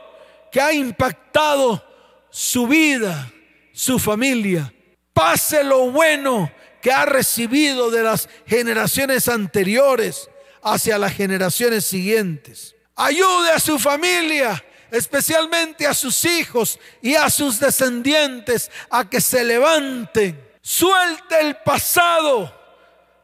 que 0.51 0.61
ha 0.61 0.73
impactado 0.73 1.83
su 2.29 2.67
vida, 2.67 3.31
su 3.73 3.99
familia. 3.99 4.73
Pase 5.13 5.63
lo 5.63 5.91
bueno 5.91 6.51
que 6.81 6.91
ha 6.91 7.05
recibido 7.05 7.89
de 7.89 8.03
las 8.03 8.27
generaciones 8.45 9.27
anteriores 9.27 10.29
hacia 10.61 10.97
las 10.97 11.13
generaciones 11.13 11.85
siguientes. 11.85 12.75
Ayude 12.95 13.51
a 13.51 13.59
su 13.59 13.79
familia, 13.79 14.63
especialmente 14.91 15.87
a 15.87 15.93
sus 15.93 16.25
hijos 16.25 16.79
y 17.01 17.15
a 17.15 17.29
sus 17.29 17.59
descendientes, 17.59 18.71
a 18.89 19.09
que 19.09 19.21
se 19.21 19.43
levanten. 19.43 20.43
Suelte 20.61 21.39
el 21.39 21.57
pasado, 21.57 22.53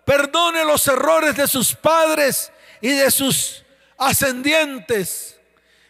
perdone 0.05 0.63
los 0.63 0.87
errores 0.87 1.35
de 1.35 1.47
sus 1.47 1.73
padres 1.73 2.51
y 2.81 2.89
de 2.89 3.09
sus 3.09 3.63
ascendientes 3.97 5.39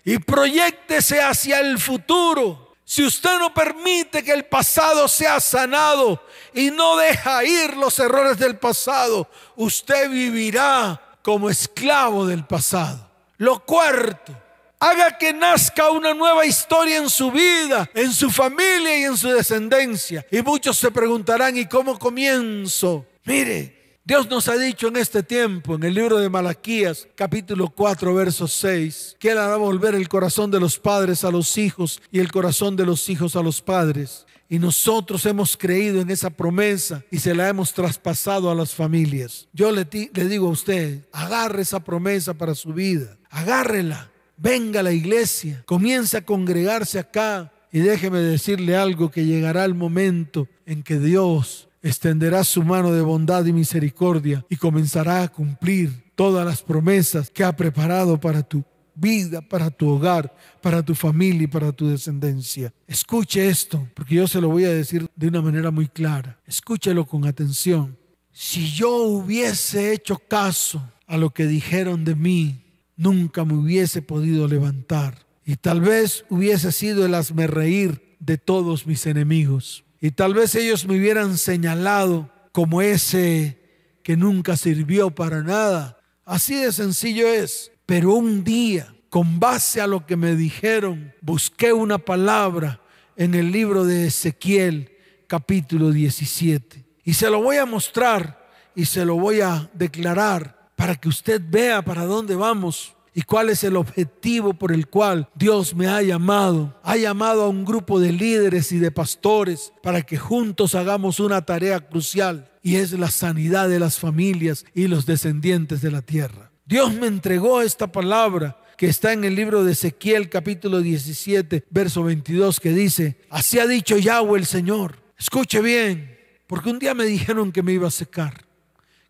y 0.03 0.17
proyectese 0.17 1.21
hacia 1.21 1.59
el 1.59 1.79
futuro. 1.79 2.75
Si 2.83 3.03
usted 3.03 3.39
no 3.39 3.53
permite 3.53 4.23
que 4.23 4.33
el 4.33 4.45
pasado 4.45 5.07
sea 5.07 5.39
sanado 5.39 6.25
y 6.53 6.71
no 6.71 6.97
deja 6.97 7.43
ir 7.45 7.77
los 7.77 7.97
errores 7.99 8.37
del 8.37 8.57
pasado, 8.57 9.29
usted 9.55 10.09
vivirá 10.09 11.01
como 11.21 11.49
esclavo 11.49 12.25
del 12.25 12.45
pasado. 12.45 13.09
Lo 13.37 13.63
cuarto, 13.65 14.35
haga 14.81 15.15
que 15.15 15.31
nazca 15.31 15.91
una 15.91 16.13
nueva 16.13 16.43
historia 16.43 16.97
en 16.97 17.09
su 17.09 17.31
vida, 17.31 17.89
en 17.93 18.11
su 18.11 18.31
familia 18.31 18.99
y 18.99 19.03
en 19.03 19.15
su 19.15 19.29
descendencia. 19.29 20.25
Y 20.31 20.41
muchos 20.41 20.77
se 20.77 20.89
preguntarán, 20.89 21.55
¿y 21.55 21.67
cómo 21.67 21.99
comienzo? 21.99 23.05
Mire, 23.23 23.99
Dios 24.03 24.27
nos 24.27 24.47
ha 24.47 24.57
dicho 24.57 24.87
en 24.87 24.97
este 24.97 25.21
tiempo, 25.21 25.75
en 25.75 25.83
el 25.83 25.93
libro 25.93 26.17
de 26.17 26.29
Malaquías, 26.29 27.07
capítulo 27.13 27.69
4, 27.69 28.15
verso 28.15 28.47
6, 28.47 29.17
que 29.19 29.29
Él 29.29 29.37
hará 29.37 29.55
volver 29.55 29.93
el 29.93 30.09
corazón 30.09 30.49
de 30.49 30.59
los 30.59 30.79
padres 30.79 31.23
a 31.23 31.29
los 31.29 31.59
hijos 31.59 32.01
y 32.11 32.19
el 32.19 32.31
corazón 32.31 32.75
de 32.75 32.87
los 32.87 33.07
hijos 33.07 33.35
a 33.35 33.43
los 33.43 33.61
padres. 33.61 34.25
Y 34.49 34.57
nosotros 34.57 35.27
hemos 35.27 35.55
creído 35.55 36.01
en 36.01 36.09
esa 36.09 36.31
promesa 36.31 37.03
y 37.11 37.19
se 37.19 37.35
la 37.35 37.47
hemos 37.47 37.71
traspasado 37.71 38.49
a 38.49 38.55
las 38.55 38.73
familias. 38.73 39.47
Yo 39.53 39.71
le, 39.71 39.87
le 40.11 40.25
digo 40.25 40.47
a 40.47 40.51
usted, 40.51 41.05
agarre 41.13 41.61
esa 41.61 41.83
promesa 41.83 42.33
para 42.33 42.55
su 42.55 42.73
vida, 42.73 43.17
agárrela, 43.29 44.10
venga 44.41 44.79
a 44.79 44.83
la 44.83 44.91
iglesia, 44.91 45.63
comience 45.65 46.17
a 46.17 46.25
congregarse 46.25 46.97
acá 46.99 47.51
y 47.71 47.79
déjeme 47.79 48.19
decirle 48.19 48.75
algo 48.75 49.11
que 49.11 49.25
llegará 49.25 49.63
el 49.65 49.75
momento 49.75 50.47
en 50.65 50.83
que 50.83 50.99
Dios 50.99 51.69
extenderá 51.83 52.43
su 52.43 52.63
mano 52.63 52.91
de 52.91 53.01
bondad 53.01 53.45
y 53.45 53.53
misericordia 53.53 54.45
y 54.49 54.55
comenzará 54.55 55.23
a 55.23 55.27
cumplir 55.27 56.11
todas 56.15 56.45
las 56.45 56.61
promesas 56.61 57.29
que 57.29 57.43
ha 57.43 57.55
preparado 57.55 58.19
para 58.19 58.43
tu 58.43 58.63
vida, 58.93 59.41
para 59.41 59.69
tu 59.69 59.89
hogar, 59.89 60.35
para 60.61 60.83
tu 60.83 60.93
familia 60.95 61.43
y 61.43 61.47
para 61.47 61.71
tu 61.71 61.87
descendencia. 61.87 62.73
Escuche 62.87 63.47
esto, 63.47 63.87
porque 63.93 64.15
yo 64.15 64.27
se 64.27 64.41
lo 64.41 64.49
voy 64.49 64.65
a 64.65 64.73
decir 64.73 65.07
de 65.15 65.27
una 65.27 65.41
manera 65.41 65.71
muy 65.71 65.87
clara. 65.87 66.39
Escúchelo 66.45 67.05
con 67.05 67.25
atención. 67.25 67.97
Si 68.31 68.71
yo 68.71 68.95
hubiese 68.95 69.93
hecho 69.93 70.17
caso 70.17 70.81
a 71.07 71.17
lo 71.17 71.31
que 71.31 71.47
dijeron 71.47 72.05
de 72.05 72.15
mí, 72.15 72.61
nunca 72.95 73.45
me 73.45 73.53
hubiese 73.53 74.01
podido 74.01 74.47
levantar 74.47 75.25
y 75.45 75.55
tal 75.55 75.81
vez 75.81 76.25
hubiese 76.29 76.71
sido 76.71 77.05
el 77.05 77.47
reír 77.47 78.15
de 78.19 78.37
todos 78.37 78.85
mis 78.85 79.05
enemigos. 79.05 79.83
Y 79.99 80.11
tal 80.11 80.33
vez 80.33 80.55
ellos 80.55 80.85
me 80.87 80.97
hubieran 80.97 81.37
señalado 81.37 82.29
como 82.51 82.81
ese 82.81 83.59
que 84.03 84.15
nunca 84.17 84.57
sirvió 84.57 85.11
para 85.11 85.41
nada. 85.41 85.99
Así 86.25 86.55
de 86.55 86.71
sencillo 86.71 87.27
es. 87.27 87.71
Pero 87.85 88.13
un 88.13 88.43
día, 88.43 88.93
con 89.09 89.39
base 89.39 89.81
a 89.81 89.87
lo 89.87 90.05
que 90.05 90.15
me 90.15 90.35
dijeron, 90.35 91.13
busqué 91.21 91.73
una 91.73 91.97
palabra 91.97 92.81
en 93.17 93.35
el 93.35 93.51
libro 93.51 93.83
de 93.83 94.07
Ezequiel, 94.07 94.91
capítulo 95.27 95.91
17. 95.91 96.85
Y 97.03 97.13
se 97.13 97.29
lo 97.29 97.41
voy 97.41 97.57
a 97.57 97.65
mostrar 97.65 98.49
y 98.75 98.85
se 98.85 99.05
lo 99.05 99.15
voy 99.15 99.41
a 99.41 99.69
declarar 99.73 100.60
para 100.81 100.95
que 100.95 101.09
usted 101.09 101.39
vea 101.47 101.83
para 101.83 102.05
dónde 102.05 102.35
vamos 102.35 102.95
y 103.13 103.21
cuál 103.21 103.49
es 103.49 103.63
el 103.63 103.75
objetivo 103.75 104.55
por 104.55 104.71
el 104.71 104.87
cual 104.87 105.29
Dios 105.35 105.75
me 105.75 105.85
ha 105.85 106.01
llamado. 106.01 106.75
Ha 106.81 106.97
llamado 106.97 107.43
a 107.43 107.49
un 107.49 107.65
grupo 107.65 107.99
de 107.99 108.11
líderes 108.11 108.71
y 108.71 108.79
de 108.79 108.89
pastores 108.89 109.73
para 109.83 110.01
que 110.01 110.17
juntos 110.17 110.73
hagamos 110.73 111.19
una 111.19 111.45
tarea 111.45 111.87
crucial 111.87 112.49
y 112.63 112.77
es 112.77 112.93
la 112.93 113.11
sanidad 113.11 113.69
de 113.69 113.77
las 113.77 113.99
familias 113.99 114.65
y 114.73 114.87
los 114.87 115.05
descendientes 115.05 115.81
de 115.81 115.91
la 115.91 116.01
tierra. 116.01 116.51
Dios 116.65 116.91
me 116.95 117.05
entregó 117.05 117.61
esta 117.61 117.91
palabra 117.91 118.59
que 118.75 118.87
está 118.87 119.13
en 119.13 119.23
el 119.23 119.35
libro 119.35 119.63
de 119.63 119.73
Ezequiel 119.73 120.29
capítulo 120.29 120.81
17, 120.81 121.63
verso 121.69 122.01
22, 122.05 122.59
que 122.59 122.71
dice, 122.71 123.19
así 123.29 123.59
ha 123.59 123.67
dicho 123.67 123.99
Yahweh 123.99 124.39
el 124.39 124.47
Señor. 124.47 124.97
Escuche 125.15 125.61
bien, 125.61 126.17
porque 126.47 126.71
un 126.71 126.79
día 126.79 126.95
me 126.95 127.05
dijeron 127.05 127.51
que 127.51 127.61
me 127.61 127.71
iba 127.71 127.87
a 127.87 127.91
secar, 127.91 128.47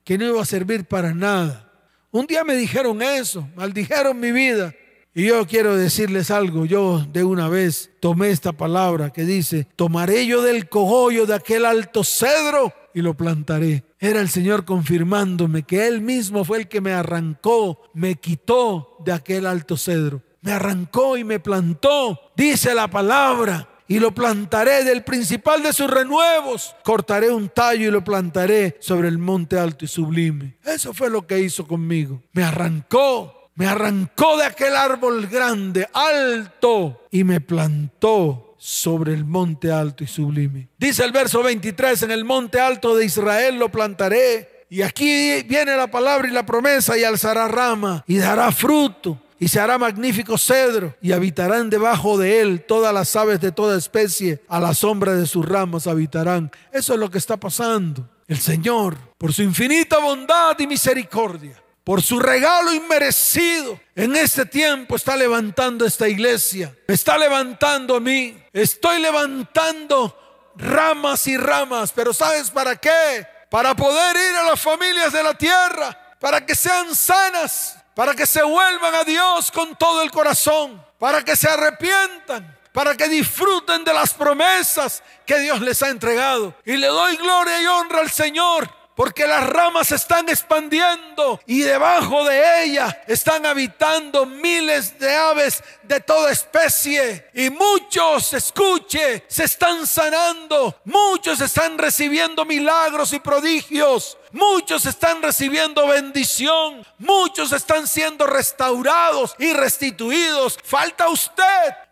que 0.03 0.17
no 0.17 0.25
iba 0.25 0.41
a 0.41 0.45
servir 0.45 0.85
para 0.85 1.13
nada 1.13 1.71
un 2.13 2.27
día 2.27 2.43
me 2.43 2.55
dijeron 2.55 3.01
eso, 3.01 3.47
maldijeron 3.55 4.19
mi 4.19 4.33
vida. 4.33 4.73
Y 5.13 5.27
yo 5.27 5.47
quiero 5.47 5.77
decirles 5.77 6.29
algo, 6.29 6.65
yo 6.65 7.05
de 7.11 7.23
una 7.23 7.47
vez 7.47 7.89
tomé 8.01 8.31
esta 8.31 8.51
palabra 8.51 9.11
que 9.11 9.23
dice, 9.23 9.67
tomaré 9.77 10.25
yo 10.25 10.41
del 10.41 10.67
cogollo 10.67 11.25
de 11.25 11.35
aquel 11.35 11.65
alto 11.65 12.03
cedro 12.03 12.73
y 12.93 13.01
lo 13.01 13.13
plantaré. 13.13 13.85
Era 13.97 14.19
el 14.19 14.27
Señor 14.27 14.65
confirmándome 14.65 15.63
que 15.63 15.87
Él 15.87 16.01
mismo 16.01 16.43
fue 16.43 16.59
el 16.59 16.67
que 16.67 16.81
me 16.81 16.91
arrancó, 16.91 17.81
me 17.93 18.15
quitó 18.15 18.97
de 19.05 19.13
aquel 19.13 19.45
alto 19.45 19.77
cedro. 19.77 20.21
Me 20.41 20.51
arrancó 20.51 21.15
y 21.15 21.23
me 21.23 21.39
plantó, 21.39 22.19
dice 22.35 22.75
la 22.75 22.89
palabra 22.89 23.69
y 23.91 23.99
lo 23.99 24.15
plantaré 24.15 24.85
del 24.85 25.03
principal 25.03 25.61
de 25.61 25.73
sus 25.73 25.91
renuevos. 25.91 26.73
Cortaré 26.81 27.29
un 27.29 27.49
tallo 27.49 27.89
y 27.89 27.91
lo 27.91 28.01
plantaré 28.01 28.77
sobre 28.79 29.09
el 29.09 29.17
monte 29.17 29.59
alto 29.59 29.83
y 29.83 29.89
sublime. 29.89 30.55
Eso 30.63 30.93
fue 30.93 31.09
lo 31.09 31.27
que 31.27 31.39
hizo 31.39 31.67
conmigo. 31.67 32.21
Me 32.31 32.41
arrancó, 32.41 33.51
me 33.55 33.67
arrancó 33.67 34.37
de 34.37 34.45
aquel 34.45 34.77
árbol 34.77 35.27
grande, 35.27 35.89
alto, 35.91 37.01
y 37.11 37.25
me 37.25 37.41
plantó 37.41 38.55
sobre 38.57 39.13
el 39.13 39.25
monte 39.25 39.73
alto 39.73 40.05
y 40.05 40.07
sublime. 40.07 40.69
Dice 40.77 41.03
el 41.03 41.11
verso 41.11 41.43
23, 41.43 42.03
en 42.03 42.11
el 42.11 42.23
monte 42.23 42.61
alto 42.61 42.95
de 42.95 43.03
Israel 43.03 43.59
lo 43.59 43.69
plantaré. 43.69 44.67
Y 44.69 44.83
aquí 44.83 45.43
viene 45.49 45.75
la 45.75 45.91
palabra 45.91 46.29
y 46.29 46.31
la 46.31 46.45
promesa 46.45 46.97
y 46.97 47.03
alzará 47.03 47.49
rama 47.49 48.05
y 48.07 48.19
dará 48.19 48.53
fruto 48.53 49.19
y 49.41 49.47
se 49.47 49.59
hará 49.59 49.79
magnífico 49.79 50.37
cedro 50.37 50.95
y 51.01 51.13
habitarán 51.13 51.71
debajo 51.71 52.15
de 52.15 52.41
él 52.41 52.63
todas 52.63 52.93
las 52.93 53.15
aves 53.15 53.41
de 53.41 53.51
toda 53.51 53.75
especie, 53.75 54.43
a 54.47 54.59
la 54.59 54.75
sombra 54.75 55.15
de 55.15 55.25
sus 55.25 55.43
ramas 55.43 55.87
habitarán. 55.87 56.51
Eso 56.71 56.93
es 56.93 56.99
lo 56.99 57.09
que 57.09 57.17
está 57.17 57.37
pasando. 57.37 58.07
El 58.27 58.39
Señor, 58.39 58.95
por 59.17 59.33
su 59.33 59.41
infinita 59.41 59.97
bondad 59.97 60.59
y 60.59 60.67
misericordia, 60.67 61.59
por 61.83 62.03
su 62.03 62.19
regalo 62.19 62.71
inmerecido, 62.71 63.79
en 63.95 64.15
este 64.15 64.45
tiempo 64.45 64.95
está 64.95 65.17
levantando 65.17 65.87
esta 65.87 66.07
iglesia, 66.07 66.77
está 66.87 67.17
levantando 67.17 67.95
a 67.95 67.99
mí, 67.99 68.37
estoy 68.53 69.01
levantando 69.01 70.51
ramas 70.55 71.25
y 71.25 71.35
ramas, 71.35 71.91
pero 71.91 72.13
¿sabes 72.13 72.51
para 72.51 72.75
qué? 72.75 73.25
Para 73.49 73.75
poder 73.75 74.15
ir 74.17 74.35
a 74.35 74.43
las 74.51 74.61
familias 74.61 75.11
de 75.11 75.23
la 75.23 75.33
tierra, 75.35 75.97
para 76.19 76.45
que 76.45 76.53
sean 76.53 76.93
sanas, 76.93 77.80
para 77.93 78.13
que 78.13 78.25
se 78.25 78.43
vuelvan 78.43 78.95
a 78.95 79.03
Dios 79.03 79.51
con 79.51 79.75
todo 79.75 80.01
el 80.01 80.11
corazón, 80.11 80.83
para 80.99 81.23
que 81.23 81.35
se 81.35 81.49
arrepientan, 81.49 82.57
para 82.71 82.95
que 82.95 83.07
disfruten 83.07 83.83
de 83.83 83.93
las 83.93 84.13
promesas 84.13 85.03
que 85.25 85.39
Dios 85.39 85.59
les 85.61 85.81
ha 85.83 85.89
entregado. 85.89 86.53
Y 86.65 86.77
le 86.77 86.87
doy 86.87 87.17
gloria 87.17 87.61
y 87.61 87.67
honra 87.67 87.99
al 87.99 88.11
Señor 88.11 88.81
porque 88.95 89.25
las 89.25 89.47
ramas 89.47 89.87
se 89.87 89.95
están 89.95 90.29
expandiendo 90.29 91.39
y 91.45 91.61
debajo 91.61 92.23
de 92.25 92.65
ellas 92.65 92.95
están 93.07 93.45
habitando 93.45 94.25
miles 94.25 94.99
de 94.99 95.15
aves 95.15 95.63
de 95.81 95.99
toda 96.01 96.31
especie. 96.31 97.29
Y 97.33 97.49
muchos, 97.49 98.33
escuche, 98.33 99.23
se 99.27 99.45
están 99.45 99.87
sanando, 99.87 100.81
muchos 100.85 101.41
están 101.41 101.77
recibiendo 101.77 102.45
milagros 102.45 103.13
y 103.13 103.19
prodigios. 103.19 104.19
Muchos 104.31 104.85
están 104.85 105.21
recibiendo 105.21 105.87
bendición. 105.87 106.85
Muchos 106.97 107.51
están 107.51 107.87
siendo 107.87 108.25
restaurados 108.25 109.35
y 109.37 109.51
restituidos. 109.53 110.57
Falta 110.63 111.09
usted. 111.09 111.43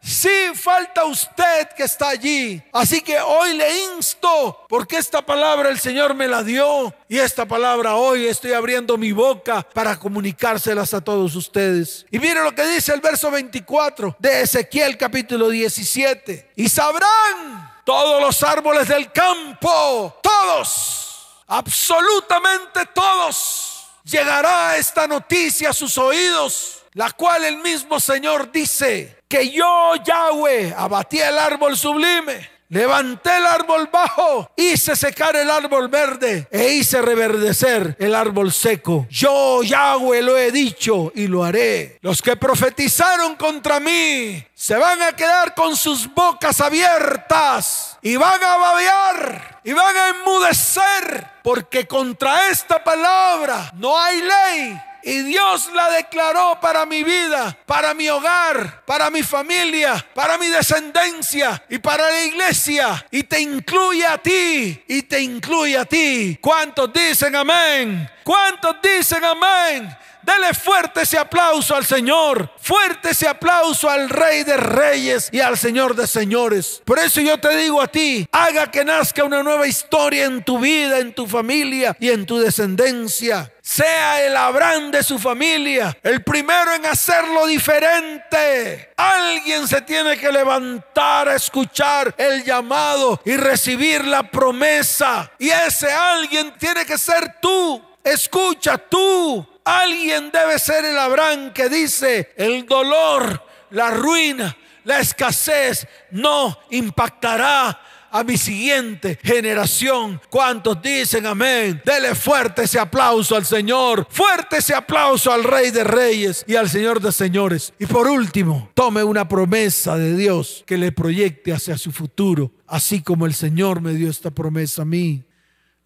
Sí, 0.02 0.52
falta 0.54 1.04
usted 1.04 1.70
que 1.76 1.84
está 1.84 2.10
allí. 2.10 2.62
Así 2.72 3.02
que 3.02 3.20
hoy 3.20 3.54
le 3.58 3.96
insto, 3.96 4.66
porque 4.70 4.98
esta 4.98 5.22
palabra 5.22 5.70
el 5.70 5.80
Señor 5.80 6.14
me 6.14 6.28
la 6.28 6.44
dio. 6.44 6.94
Y 7.10 7.18
esta 7.18 7.46
palabra 7.46 7.96
hoy 7.96 8.28
estoy 8.28 8.54
abriendo 8.54 8.98
mi 8.98 9.12
boca 9.12 9.68
para 9.74 10.00
comunicárselas 10.00 10.94
a 10.94 11.02
todos 11.02 11.36
ustedes. 11.36 12.06
Y 12.10 12.20
mire 12.20 12.44
lo 12.44 12.56
que 12.56 12.66
dice 12.68 12.94
el 12.94 13.02
verso 13.02 13.30
24 13.30 14.16
de 14.20 14.42
Ezequiel 14.44 14.98
capítulo 14.98 15.50
17. 15.50 16.52
Y 16.56 16.70
sabrán 16.70 17.82
todos 17.84 18.22
los 18.22 18.42
árboles 18.44 18.88
del 18.88 19.12
campo, 19.12 20.18
todos 20.22 21.09
absolutamente 21.50 22.86
todos, 22.94 23.88
llegará 24.04 24.78
esta 24.78 25.08
noticia 25.08 25.72
a 25.72 25.74
sus 25.74 25.98
oídos, 25.98 26.84
la 26.94 27.12
cual 27.12 27.44
el 27.44 27.58
mismo 27.58 28.00
Señor 28.00 28.52
dice 28.52 29.24
que 29.28 29.50
yo, 29.50 29.96
Yahweh, 30.06 30.74
abatí 30.78 31.20
el 31.20 31.38
árbol 31.38 31.76
sublime, 31.76 32.50
Levanté 32.72 33.36
el 33.36 33.48
árbol 33.48 33.90
bajo, 33.92 34.52
hice 34.56 34.96
secar 34.96 35.36
el 35.36 35.50
árbol 35.50 35.88
verde 35.88 36.48
e 36.52 36.74
hice 36.74 37.02
reverdecer 37.02 37.96
el 37.98 38.14
árbol 38.14 38.54
seco. 38.54 39.08
Yo, 39.10 39.64
Yahweh, 39.64 40.22
lo 40.22 40.38
he 40.38 40.52
dicho 40.52 41.12
y 41.16 41.26
lo 41.26 41.44
haré. 41.44 41.98
Los 42.02 42.22
que 42.22 42.36
profetizaron 42.36 43.38
contra 43.38 43.80
mí 43.80 44.46
se 44.54 44.76
van 44.76 45.02
a 45.02 45.14
quedar 45.14 45.56
con 45.56 45.76
sus 45.76 46.14
bocas 46.14 46.62
abiertas 46.62 47.98
y 48.04 48.18
van 48.18 48.44
a 48.44 48.58
babear 48.58 49.62
y 49.64 49.74
van 49.74 49.98
a 49.98 50.10
enmudecer 50.10 51.28
porque 51.44 51.88
contra 51.88 52.50
esta 52.50 52.84
palabra 52.84 53.72
no 53.74 54.00
hay 54.00 54.22
ley 54.22 54.80
y 55.10 55.24
Dios 55.24 55.72
la 55.74 55.90
declaró 55.90 56.60
para 56.62 56.86
mi 56.86 57.02
vida, 57.02 57.58
para 57.66 57.96
mi 57.96 58.08
hogar, 58.10 58.84
para 58.86 59.10
mi 59.10 59.24
familia, 59.24 60.06
para 60.14 60.38
mi 60.38 60.46
descendencia 60.50 61.64
y 61.68 61.80
para 61.80 62.12
la 62.12 62.26
iglesia. 62.26 63.08
Y 63.10 63.24
te 63.24 63.42
incluye 63.42 64.06
a 64.06 64.20
ti, 64.20 64.84
y 64.88 65.02
te 65.02 65.20
incluye 65.20 65.76
a 65.80 65.86
ti. 65.86 66.38
¿Cuántos 66.40 66.94
dicen 66.94 67.36
amén? 67.36 68.08
¿Cuántos 68.24 68.76
dicen 68.84 69.26
amén? 69.26 69.98
Dele 70.30 70.54
fuerte 70.54 71.02
ese 71.02 71.18
aplauso 71.18 71.76
al 71.76 71.84
Señor, 71.84 72.52
fuerte 72.62 73.10
ese 73.10 73.28
aplauso 73.28 73.90
al 73.90 74.08
Rey 74.08 74.44
de 74.44 74.58
Reyes 74.58 75.28
y 75.32 75.40
al 75.40 75.58
Señor 75.58 75.96
de 75.96 76.06
Señores. 76.06 76.84
Por 76.86 77.00
eso 77.00 77.20
yo 77.20 77.40
te 77.40 77.58
digo 77.58 77.82
a 77.82 77.88
ti, 77.88 78.28
haga 78.32 78.70
que 78.70 78.86
nazca 78.86 79.24
una 79.24 79.42
nueva 79.42 79.66
historia 79.66 80.26
en 80.26 80.44
tu 80.44 80.60
vida, 80.60 81.00
en 81.00 81.16
tu 81.16 81.26
familia 81.26 81.98
y 82.00 82.12
en 82.12 82.28
tu 82.28 82.38
descendencia. 82.38 83.52
Sea 83.64 84.24
el 84.24 84.38
Abraham 84.38 84.92
de 84.92 85.02
su 85.02 85.18
familia, 85.18 85.98
el 86.04 86.24
primero 86.24 86.76
en 86.76 86.86
hacerlo 86.86 87.48
diferente. 87.48 88.92
Alguien 88.98 89.68
se 89.68 89.82
tiene 89.82 90.16
que 90.16 90.32
levantar 90.32 91.28
a 91.28 91.36
escuchar 91.36 92.14
el 92.20 92.44
llamado 92.44 93.20
y 93.26 93.36
recibir 93.36 94.06
la 94.06 94.30
promesa. 94.30 95.32
Y 95.40 95.50
ese 95.50 95.92
alguien 95.92 96.54
tiene 96.60 96.86
que 96.86 97.00
ser 97.00 97.38
tú. 97.42 97.84
Escucha 98.04 98.78
tú, 98.78 99.46
Alguien 99.70 100.32
debe 100.32 100.58
ser 100.58 100.84
el 100.84 100.98
Abraham 100.98 101.54
que 101.54 101.70
dice, 101.70 102.34
el 102.38 102.66
dolor, 102.66 103.46
la 103.70 103.92
ruina, 103.92 104.58
la 104.84 105.00
escasez 105.00 105.88
no 106.10 106.58
impactará 106.72 107.80
a 108.10 108.24
mi 108.24 108.36
siguiente 108.36 109.20
generación. 109.22 110.20
¿Cuántos 110.32 110.82
dicen 110.82 111.28
amén? 111.28 111.80
Dele 111.86 112.16
fuerte 112.16 112.64
ese 112.64 112.80
aplauso 112.80 113.36
al 113.36 113.46
Señor, 113.46 114.08
fuerte 114.10 114.58
ese 114.58 114.74
aplauso 114.74 115.32
al 115.32 115.44
Rey 115.44 115.70
de 115.70 115.84
Reyes 115.84 116.44
y 116.48 116.56
al 116.56 116.68
Señor 116.68 117.00
de 117.00 117.12
Señores. 117.12 117.72
Y 117.78 117.86
por 117.86 118.08
último, 118.08 118.72
tome 118.74 119.04
una 119.04 119.28
promesa 119.28 119.98
de 119.98 120.16
Dios 120.18 120.64
que 120.66 120.80
le 120.80 120.92
proyecte 120.92 121.54
hacia 121.54 121.78
su 121.78 121.92
futuro, 121.92 122.52
así 122.66 123.04
como 123.04 123.28
el 123.28 123.36
Señor 123.36 123.82
me 123.82 123.94
dio 123.94 124.10
esta 124.10 124.32
promesa 124.32 124.82
a 124.82 124.86
mí. 124.86 125.24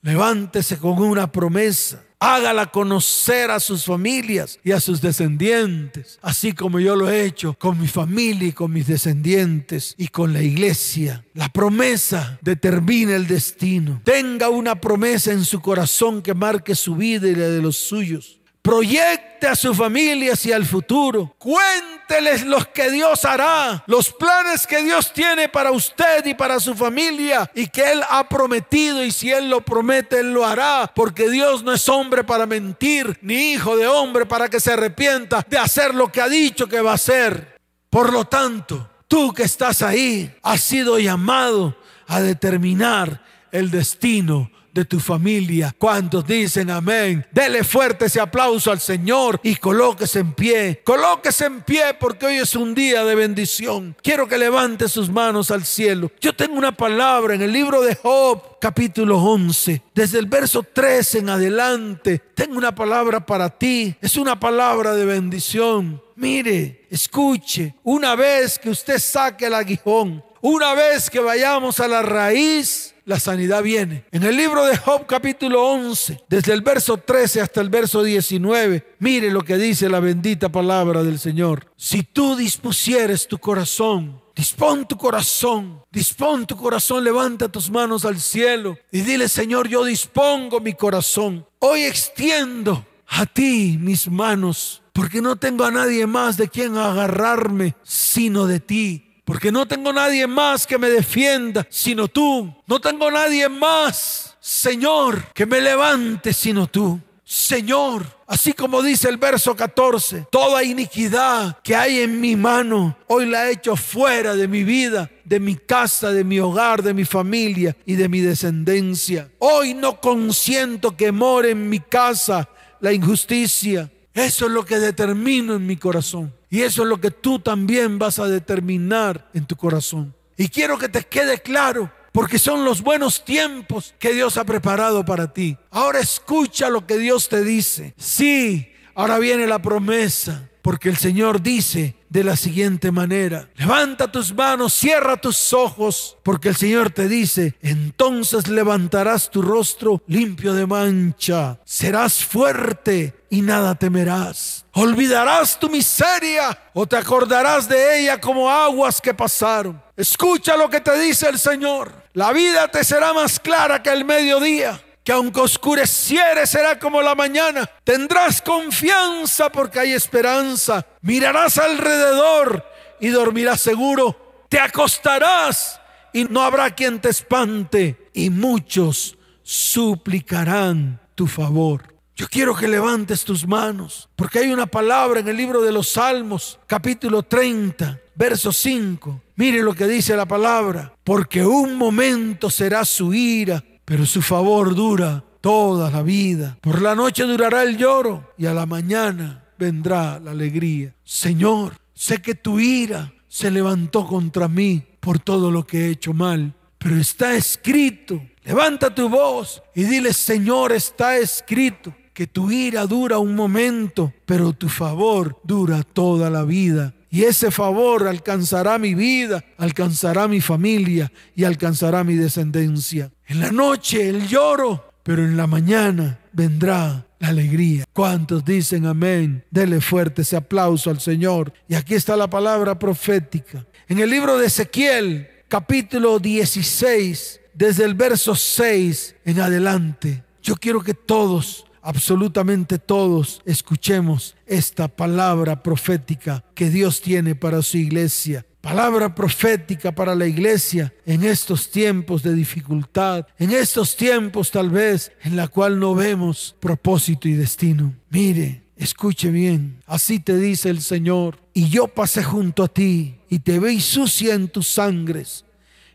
Levántese 0.02 0.78
con 0.78 1.02
una 1.02 1.30
promesa 1.30 2.02
hágala 2.24 2.68
conocer 2.68 3.52
a 3.52 3.60
sus 3.60 3.86
familias 3.86 4.60
y 4.64 4.72
a 4.72 4.80
sus 4.80 5.02
descendientes, 5.02 6.20
así 6.22 6.54
como 6.54 6.80
yo 6.80 6.96
lo 6.96 7.10
he 7.10 7.26
hecho 7.26 7.56
con 7.60 7.80
mi 7.80 7.88
familia 7.88 8.48
y 8.48 8.54
con 8.54 8.72
mis 8.72 8.88
descendientes 8.88 9.94
y 9.98 10.08
con 10.08 10.32
la 10.32 10.42
iglesia. 10.42 11.26
La 11.34 11.50
promesa 11.50 12.40
determina 12.42 13.16
el 13.16 13.28
destino. 13.28 14.02
Tenga 14.04 14.50
una 14.50 14.80
promesa 14.80 15.32
en 15.32 15.44
su 15.44 15.62
corazón 15.62 16.22
que 16.22 16.34
marque 16.34 16.76
su 16.76 16.96
vida 16.96 17.28
y 17.28 17.36
la 17.36 17.50
de 17.50 17.62
los 17.62 17.78
suyos. 17.78 18.40
Proyecte 18.64 19.46
a 19.46 19.58
su 19.58 19.76
familia 19.76 20.34
hacia 20.34 20.56
el 20.56 20.66
futuro. 20.66 21.36
Cuénteles 21.38 22.46
los 22.46 22.66
que 22.68 22.90
Dios 22.92 23.26
hará, 23.26 23.84
los 23.88 24.14
planes 24.14 24.66
que 24.66 24.82
Dios 24.82 25.12
tiene 25.12 25.50
para 25.50 25.72
usted 25.72 26.26
y 26.26 26.34
para 26.34 26.62
su 26.62 26.74
familia 26.74 27.52
y 27.54 27.68
que 27.68 27.92
Él 27.92 28.02
ha 28.10 28.30
prometido 28.30 29.04
y 29.04 29.12
si 29.12 29.30
Él 29.30 29.50
lo 29.50 29.60
promete, 29.60 30.22
Él 30.22 30.34
lo 30.34 30.46
hará. 30.46 30.90
Porque 30.96 31.30
Dios 31.30 31.62
no 31.62 31.74
es 31.74 31.90
hombre 31.90 32.24
para 32.24 32.46
mentir, 32.46 33.20
ni 33.22 33.52
hijo 33.52 33.76
de 33.76 33.86
hombre 33.86 34.26
para 34.26 34.48
que 34.48 34.62
se 34.62 34.72
arrepienta 34.72 35.46
de 35.50 35.58
hacer 35.58 35.94
lo 35.94 36.10
que 36.10 36.22
ha 36.22 36.30
dicho 36.30 36.70
que 36.70 36.80
va 36.80 36.92
a 36.92 36.96
hacer. 36.96 37.60
Por 37.90 38.14
lo 38.14 38.24
tanto, 38.24 38.90
tú 39.10 39.34
que 39.34 39.44
estás 39.44 39.82
ahí, 39.82 40.34
has 40.42 40.62
sido 40.62 41.00
llamado 41.00 41.76
a 42.08 42.22
determinar 42.22 43.22
el 43.52 43.70
destino 43.70 44.50
de 44.74 44.86
tu 44.86 45.00
familia. 45.00 45.74
¿Cuántos 45.78 46.26
dicen 46.26 46.70
amén? 46.70 47.26
Dele 47.32 47.64
fuerte 47.64 48.06
ese 48.06 48.20
aplauso 48.20 48.72
al 48.72 48.80
Señor 48.80 49.40
y 49.44 49.56
colóquese 49.56 50.20
en 50.20 50.34
pie. 50.34 50.82
Colóquese 50.84 51.46
en 51.46 51.62
pie 51.62 51.94
porque 52.00 52.26
hoy 52.26 52.38
es 52.38 52.56
un 52.56 52.74
día 52.74 53.06
de 53.06 53.16
bendición. 53.16 53.96
Quiero 54.02 54.28
que 54.28 54.38
levante 54.38 54.90
sus 54.90 55.10
manos 55.10 55.52
al 55.52 55.64
cielo. 55.64 56.12
Yo 56.20 56.36
tengo 56.36 56.56
una 56.56 56.76
palabra 56.76 57.36
en 57.36 57.44
el 57.44 57.54
libro 57.54 57.82
de 57.82 57.96
Job, 57.96 58.60
capítulo 58.60 59.20
11. 59.20 59.82
Desde 59.94 60.20
el 60.20 60.26
verso 60.26 60.64
3 60.64 61.16
en 61.16 61.30
adelante, 61.30 62.20
tengo 62.34 62.58
una 62.58 62.74
palabra 62.74 63.26
para 63.26 63.50
ti. 63.50 63.96
Es 64.02 64.18
una 64.18 64.40
palabra 64.40 64.94
de 64.94 65.06
bendición. 65.06 66.02
Mire, 66.16 66.86
escuche, 66.90 67.76
una 67.84 68.16
vez 68.16 68.60
que 68.60 68.70
usted 68.70 69.00
saque 69.00 69.48
el 69.48 69.54
aguijón, 69.54 70.24
una 70.42 70.74
vez 70.74 71.10
que 71.10 71.20
vayamos 71.20 71.80
a 71.80 71.88
la 71.88 72.02
raíz, 72.02 72.93
la 73.06 73.20
sanidad 73.20 73.64
viene. 73.64 74.06
En 74.12 74.24
el 74.24 74.38
libro 74.38 74.66
de 74.66 74.78
Job 74.78 75.06
capítulo 75.06 75.68
11, 75.68 76.24
desde 76.30 76.54
el 76.54 76.62
verso 76.62 76.98
13 76.98 77.42
hasta 77.42 77.62
el 77.62 77.70
verso 77.70 78.04
19, 78.04 78.96
mire 79.00 79.32
lo 79.32 79.44
que 79.44 79.58
dice 79.58 79.90
la 79.90 80.00
bendita 80.00 80.50
palabra 80.50 81.04
del 81.04 81.20
Señor. 81.20 81.68
Si 81.76 82.04
tú 82.04 82.36
dispusieres 82.36 83.28
tu 83.28 83.38
corazón, 83.38 84.22
dispón 84.36 84.88
tu 84.88 84.98
corazón, 84.98 85.82
dispón 85.92 86.46
tu 86.46 86.56
corazón, 86.56 87.04
levanta 87.04 87.50
tus 87.50 87.70
manos 87.70 88.06
al 88.06 88.20
cielo 88.20 88.78
y 88.92 89.02
dile, 89.02 89.28
Señor, 89.28 89.68
yo 89.68 89.84
dispongo 89.84 90.60
mi 90.60 90.74
corazón. 90.74 91.46
Hoy 91.60 91.84
extiendo 91.84 92.86
a 93.08 93.26
ti 93.26 93.78
mis 93.80 94.10
manos, 94.10 94.82
porque 94.92 95.22
no 95.22 95.36
tengo 95.36 95.66
a 95.66 95.72
nadie 95.72 96.08
más 96.08 96.38
de 96.38 96.48
quien 96.48 96.78
agarrarme, 96.78 97.76
sino 97.84 98.48
de 98.48 98.60
ti. 98.60 99.13
Porque 99.26 99.52
no 99.52 99.66
tengo 99.66 99.94
nadie 99.94 100.28
más 100.28 100.68
que 100.68 100.78
me 100.78 100.90
defienda 100.90 101.66
sino 101.70 102.08
tú. 102.08 102.54
No 102.68 102.80
tengo 102.80 103.10
nadie 103.10 103.48
más, 103.50 104.36
Señor, 104.40 105.32
que 105.34 105.46
me 105.46 105.62
levante 105.62 106.34
sino 106.34 106.68
tú. 106.68 107.00
Señor, 107.26 108.06
así 108.28 108.54
como 108.54 108.82
dice 108.82 109.08
el 109.08 109.18
verso 109.18 109.56
14, 109.56 110.28
toda 110.30 110.64
iniquidad 110.64 111.58
que 111.64 111.76
hay 111.76 112.02
en 112.02 112.20
mi 112.20 112.36
mano, 112.36 112.98
hoy 113.08 113.26
la 113.26 113.48
he 113.48 113.54
hecho 113.54 113.78
fuera 113.78 114.36
de 114.36 114.48
mi 114.48 114.64
vida, 114.64 115.10
de 115.24 115.40
mi 115.40 115.56
casa, 115.56 116.12
de 116.12 116.26
mi 116.26 116.40
hogar, 116.40 116.84
de 116.84 116.94
mi 116.94 117.06
familia 117.06 117.76
y 117.86 117.96
de 117.96 118.10
mi 118.10 118.20
descendencia. 118.20 119.32
Hoy 119.40 119.74
no 119.74 120.02
consiento 120.02 120.98
que 120.98 121.14
more 121.14 121.52
en 121.52 121.70
mi 121.70 121.80
casa 121.80 122.50
la 122.82 122.92
injusticia. 122.92 123.90
Eso 124.14 124.46
es 124.46 124.52
lo 124.52 124.64
que 124.64 124.80
determino 124.80 125.56
en 125.56 125.66
mi 125.66 125.78
corazón. 125.78 126.34
Y 126.50 126.62
eso 126.62 126.84
es 126.84 126.90
lo 126.90 127.02
que 127.02 127.10
tú 127.10 127.40
también 127.40 127.98
vas 127.98 128.20
a 128.20 128.28
determinar 128.28 129.30
en 129.34 129.46
tu 129.46 129.56
corazón. 129.56 130.14
Y 130.38 130.50
quiero 130.50 130.78
que 130.78 130.90
te 130.90 131.04
quede 131.04 131.42
claro, 131.42 131.92
porque 132.12 132.38
son 132.38 132.64
los 132.64 132.82
buenos 132.82 133.26
tiempos 133.26 133.96
que 133.98 134.14
Dios 134.14 134.38
ha 134.38 134.44
preparado 134.44 135.04
para 135.04 135.34
ti. 135.34 135.58
Ahora 135.72 136.00
escucha 136.00 136.70
lo 136.70 136.86
que 136.86 136.98
Dios 136.98 137.28
te 137.28 137.44
dice. 137.44 137.96
Sí, 137.98 138.72
ahora 138.94 139.18
viene 139.18 139.48
la 139.48 139.60
promesa, 139.60 140.50
porque 140.64 140.88
el 140.88 140.96
Señor 140.96 141.42
dice 141.42 141.98
de 142.08 142.24
la 142.24 142.38
siguiente 142.38 142.90
manera, 142.90 143.50
levanta 143.58 144.10
tus 144.10 144.34
manos, 144.34 144.74
cierra 144.74 145.18
tus 145.18 145.52
ojos, 145.52 146.18
porque 146.24 146.50
el 146.50 146.56
Señor 146.56 146.90
te 146.90 147.10
dice, 147.10 147.56
entonces 147.62 148.48
levantarás 148.48 149.30
tu 149.30 149.42
rostro 149.42 150.02
limpio 150.08 150.54
de 150.54 150.66
mancha, 150.66 151.60
serás 151.66 152.24
fuerte 152.24 153.14
y 153.30 153.42
nada 153.42 153.76
temerás. 153.76 154.66
Olvidarás 154.72 155.60
tu 155.60 155.70
miseria 155.70 156.58
o 156.74 156.88
te 156.88 156.96
acordarás 156.96 157.68
de 157.68 158.00
ella 158.00 158.22
como 158.22 158.50
aguas 158.50 159.02
que 159.02 159.14
pasaron. 159.14 159.84
Escucha 159.98 160.56
lo 160.56 160.70
que 160.70 160.80
te 160.80 160.98
dice 160.98 161.28
el 161.28 161.38
Señor. 161.38 161.92
La 162.14 162.32
vida 162.32 162.70
te 162.70 162.86
será 162.86 163.12
más 163.12 163.38
clara 163.38 163.84
que 163.84 163.90
el 163.90 164.06
mediodía 164.06 164.82
que 165.04 165.12
aunque 165.12 165.42
oscureciere 165.42 166.48
será 166.48 166.80
como 166.80 167.02
la 167.02 167.16
mañana. 167.16 167.70
Tendrás 167.84 168.42
confianza 168.42 169.52
porque 169.52 169.80
hay 169.80 169.94
esperanza. 169.94 170.86
Mirarás 171.02 171.58
alrededor 171.58 172.66
y 173.00 173.10
dormirás 173.10 173.62
seguro. 173.62 174.46
Te 174.50 174.60
acostarás 174.60 175.80
y 176.14 176.24
no 176.26 176.42
habrá 176.42 176.72
quien 176.72 177.00
te 177.02 177.10
espante. 177.10 178.10
Y 178.14 178.30
muchos 178.30 179.18
suplicarán 179.42 181.02
tu 181.16 181.28
favor. 181.28 181.94
Yo 182.16 182.28
quiero 182.28 182.56
que 182.56 182.68
levantes 182.68 183.24
tus 183.24 183.48
manos, 183.48 184.08
porque 184.16 184.38
hay 184.38 184.52
una 184.52 184.68
palabra 184.68 185.20
en 185.20 185.28
el 185.28 185.36
libro 185.36 185.64
de 185.64 185.72
los 185.72 185.90
Salmos, 185.94 186.60
capítulo 186.68 187.24
30, 187.24 188.00
verso 188.14 188.52
5. 188.52 189.20
Mire 189.36 189.64
lo 189.64 189.74
que 189.74 189.88
dice 189.88 190.16
la 190.16 190.28
palabra, 190.28 190.94
porque 191.04 191.44
un 191.44 191.76
momento 191.76 192.52
será 192.52 192.86
su 192.86 193.16
ira, 193.16 193.64
pero 193.86 194.06
su 194.06 194.22
favor 194.22 194.76
dura 194.76 195.24
toda 195.42 195.92
la 195.92 196.02
vida. 196.02 196.58
Por 196.62 196.82
la 196.82 196.96
noche 196.96 197.24
durará 197.24 197.64
el 197.64 197.78
lloro 197.78 198.32
y 198.38 198.46
a 198.46 198.54
la 198.54 198.66
mañana 198.66 199.46
vendrá 199.58 200.20
la 200.20 200.32
alegría. 200.32 200.94
Señor, 201.04 201.76
sé 201.94 202.22
que 202.22 202.36
tu 202.36 202.60
ira 202.60 203.14
se 203.28 203.52
levantó 203.52 204.08
contra 204.08 204.48
mí 204.48 204.84
por 205.00 205.20
todo 205.20 205.52
lo 205.52 205.66
que 205.66 205.86
he 205.86 205.90
hecho 205.90 206.14
mal 206.14 206.54
pero 206.84 206.98
está 206.98 207.36
escrito. 207.36 208.22
Levanta 208.44 208.94
tu 208.94 209.08
voz 209.08 209.64
y 209.74 209.84
dile, 209.84 210.12
Señor, 210.12 210.74
está 210.74 211.18
escrito 211.18 211.96
que 212.14 212.28
tu 212.28 212.52
ira 212.52 212.86
dura 212.86 213.18
un 213.18 213.36
momento, 213.36 214.14
pero 214.26 214.52
tu 214.52 214.68
favor 214.68 215.40
dura 215.44 215.82
toda 215.84 216.30
la 216.30 216.44
vida. 216.44 216.94
Y 217.14 217.26
ese 217.26 217.52
favor 217.52 218.08
alcanzará 218.08 218.80
mi 218.80 218.96
vida, 218.96 219.46
alcanzará 219.60 220.28
mi 220.28 220.42
familia 220.42 221.12
y 221.36 221.44
alcanzará 221.44 222.04
mi 222.04 222.16
descendencia. 222.16 223.12
En 223.28 223.40
la 223.40 223.52
noche 223.52 224.10
el 224.10 224.28
lloro, 224.28 224.94
pero 225.04 225.24
en 225.24 225.38
la 225.38 225.46
mañana 225.46 226.20
vendrá 226.32 227.06
la 227.20 227.28
alegría. 227.28 227.86
¿Cuántos 227.94 228.44
dicen 228.44 228.88
amén? 228.88 229.46
Dele 229.52 229.80
fuerte 229.80 230.24
ese 230.24 230.38
aplauso 230.38 230.90
al 230.90 231.00
Señor. 231.00 231.54
Y 231.70 231.76
aquí 231.76 231.94
está 231.94 232.18
la 232.18 232.32
palabra 232.32 232.80
profética. 232.80 233.64
En 233.88 234.00
el 234.00 234.10
libro 234.10 234.40
de 234.40 234.48
Ezequiel, 234.48 235.30
capítulo 235.48 236.18
16, 236.18 237.42
desde 237.54 237.86
el 237.86 237.94
verso 237.94 238.34
6 238.34 239.18
en 239.24 239.40
adelante, 239.40 240.24
yo 240.42 240.56
quiero 240.56 240.82
que 240.82 240.96
todos 240.96 241.68
absolutamente 241.84 242.80
todos 242.80 243.42
escuchemos 243.46 244.36
esta 244.48 244.88
palabra 244.88 245.62
profética 245.62 246.44
que 246.56 246.70
Dios 246.70 247.02
tiene 247.02 247.36
para 247.36 247.62
su 247.62 247.78
iglesia. 247.78 248.46
Palabra 248.62 249.14
profética 249.14 249.94
para 249.94 250.16
la 250.16 250.26
iglesia 250.26 250.94
en 251.06 251.24
estos 251.24 251.70
tiempos 251.70 252.24
de 252.24 252.34
dificultad, 252.34 253.28
en 253.38 253.52
estos 253.52 253.98
tiempos 253.98 254.50
tal 254.52 254.70
vez 254.70 255.12
en 255.22 255.36
la 255.36 255.50
cual 255.50 255.78
no 255.78 255.94
vemos 255.94 256.56
propósito 256.62 257.28
y 257.28 257.34
destino. 257.34 257.94
Mire, 258.10 258.64
escuche 258.78 259.30
bien, 259.30 259.82
así 259.86 260.20
te 260.20 260.38
dice 260.38 260.70
el 260.70 260.82
Señor, 260.82 261.40
y 261.54 261.68
yo 261.68 261.90
pasé 261.90 262.24
junto 262.24 262.64
a 262.64 262.70
ti 262.70 263.16
y 263.30 263.40
te 263.40 263.60
veí 263.60 263.82
sucia 263.82 264.34
en 264.34 264.48
tus 264.48 264.68
sangres, 264.70 265.44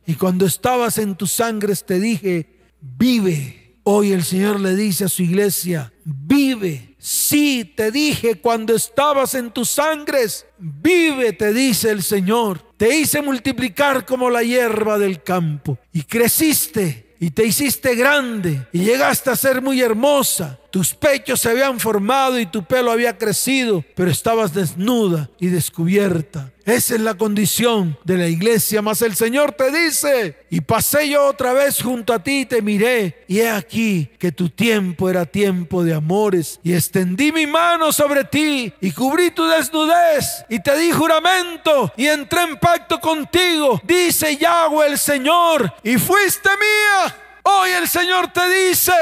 y 0.06 0.14
cuando 0.14 0.44
estabas 0.44 0.98
en 0.98 1.14
tus 1.14 1.32
sangres 1.32 1.86
te 1.86 1.98
dije, 1.98 2.58
vive 2.80 3.67
Hoy 3.90 4.12
el 4.12 4.22
Señor 4.22 4.60
le 4.60 4.76
dice 4.76 5.06
a 5.06 5.08
su 5.08 5.22
iglesia, 5.22 5.90
vive. 6.04 6.94
Sí, 6.98 7.72
te 7.74 7.90
dije 7.90 8.34
cuando 8.34 8.74
estabas 8.74 9.34
en 9.34 9.50
tus 9.50 9.70
sangres, 9.70 10.44
vive, 10.58 11.32
te 11.32 11.54
dice 11.54 11.90
el 11.90 12.02
Señor. 12.02 12.60
Te 12.76 12.94
hice 12.94 13.22
multiplicar 13.22 14.04
como 14.04 14.28
la 14.28 14.42
hierba 14.42 14.98
del 14.98 15.22
campo 15.22 15.78
y 15.90 16.02
creciste 16.02 17.16
y 17.18 17.30
te 17.30 17.46
hiciste 17.46 17.94
grande 17.94 18.66
y 18.74 18.80
llegaste 18.80 19.30
a 19.30 19.36
ser 19.36 19.62
muy 19.62 19.80
hermosa. 19.80 20.58
Tus 20.70 20.94
pechos 20.94 21.40
se 21.40 21.48
habían 21.50 21.80
formado 21.80 22.38
y 22.38 22.44
tu 22.44 22.62
pelo 22.62 22.90
había 22.90 23.16
crecido, 23.16 23.82
pero 23.94 24.10
estabas 24.10 24.52
desnuda 24.52 25.30
y 25.38 25.46
descubierta. 25.46 26.50
Esa 26.66 26.96
es 26.96 27.00
la 27.00 27.14
condición 27.14 27.98
de 28.04 28.18
la 28.18 28.28
iglesia, 28.28 28.82
mas 28.82 29.00
el 29.00 29.16
Señor 29.16 29.52
te 29.52 29.70
dice, 29.70 30.36
y 30.50 30.60
pasé 30.60 31.08
yo 31.08 31.24
otra 31.24 31.54
vez 31.54 31.80
junto 31.80 32.12
a 32.12 32.22
ti 32.22 32.40
y 32.40 32.44
te 32.44 32.60
miré, 32.60 33.24
y 33.26 33.38
he 33.38 33.48
aquí 33.48 34.10
que 34.18 34.32
tu 34.32 34.50
tiempo 34.50 35.08
era 35.08 35.24
tiempo 35.24 35.82
de 35.82 35.94
amores, 35.94 36.60
y 36.62 36.74
extendí 36.74 37.32
mi 37.32 37.46
mano 37.46 37.90
sobre 37.90 38.24
ti 38.24 38.70
y 38.82 38.92
cubrí 38.92 39.30
tu 39.30 39.46
desnudez, 39.46 40.44
y 40.50 40.62
te 40.62 40.76
di 40.76 40.92
juramento, 40.92 41.90
y 41.96 42.06
entré 42.06 42.42
en 42.42 42.58
pacto 42.58 43.00
contigo, 43.00 43.80
dice 43.84 44.36
Yahweh 44.36 44.88
el 44.88 44.98
Señor, 44.98 45.72
y 45.82 45.96
fuiste 45.96 46.50
mía. 46.50 47.16
Hoy 47.44 47.70
el 47.70 47.88
Señor 47.88 48.30
te 48.30 48.46
dice, 48.46 48.92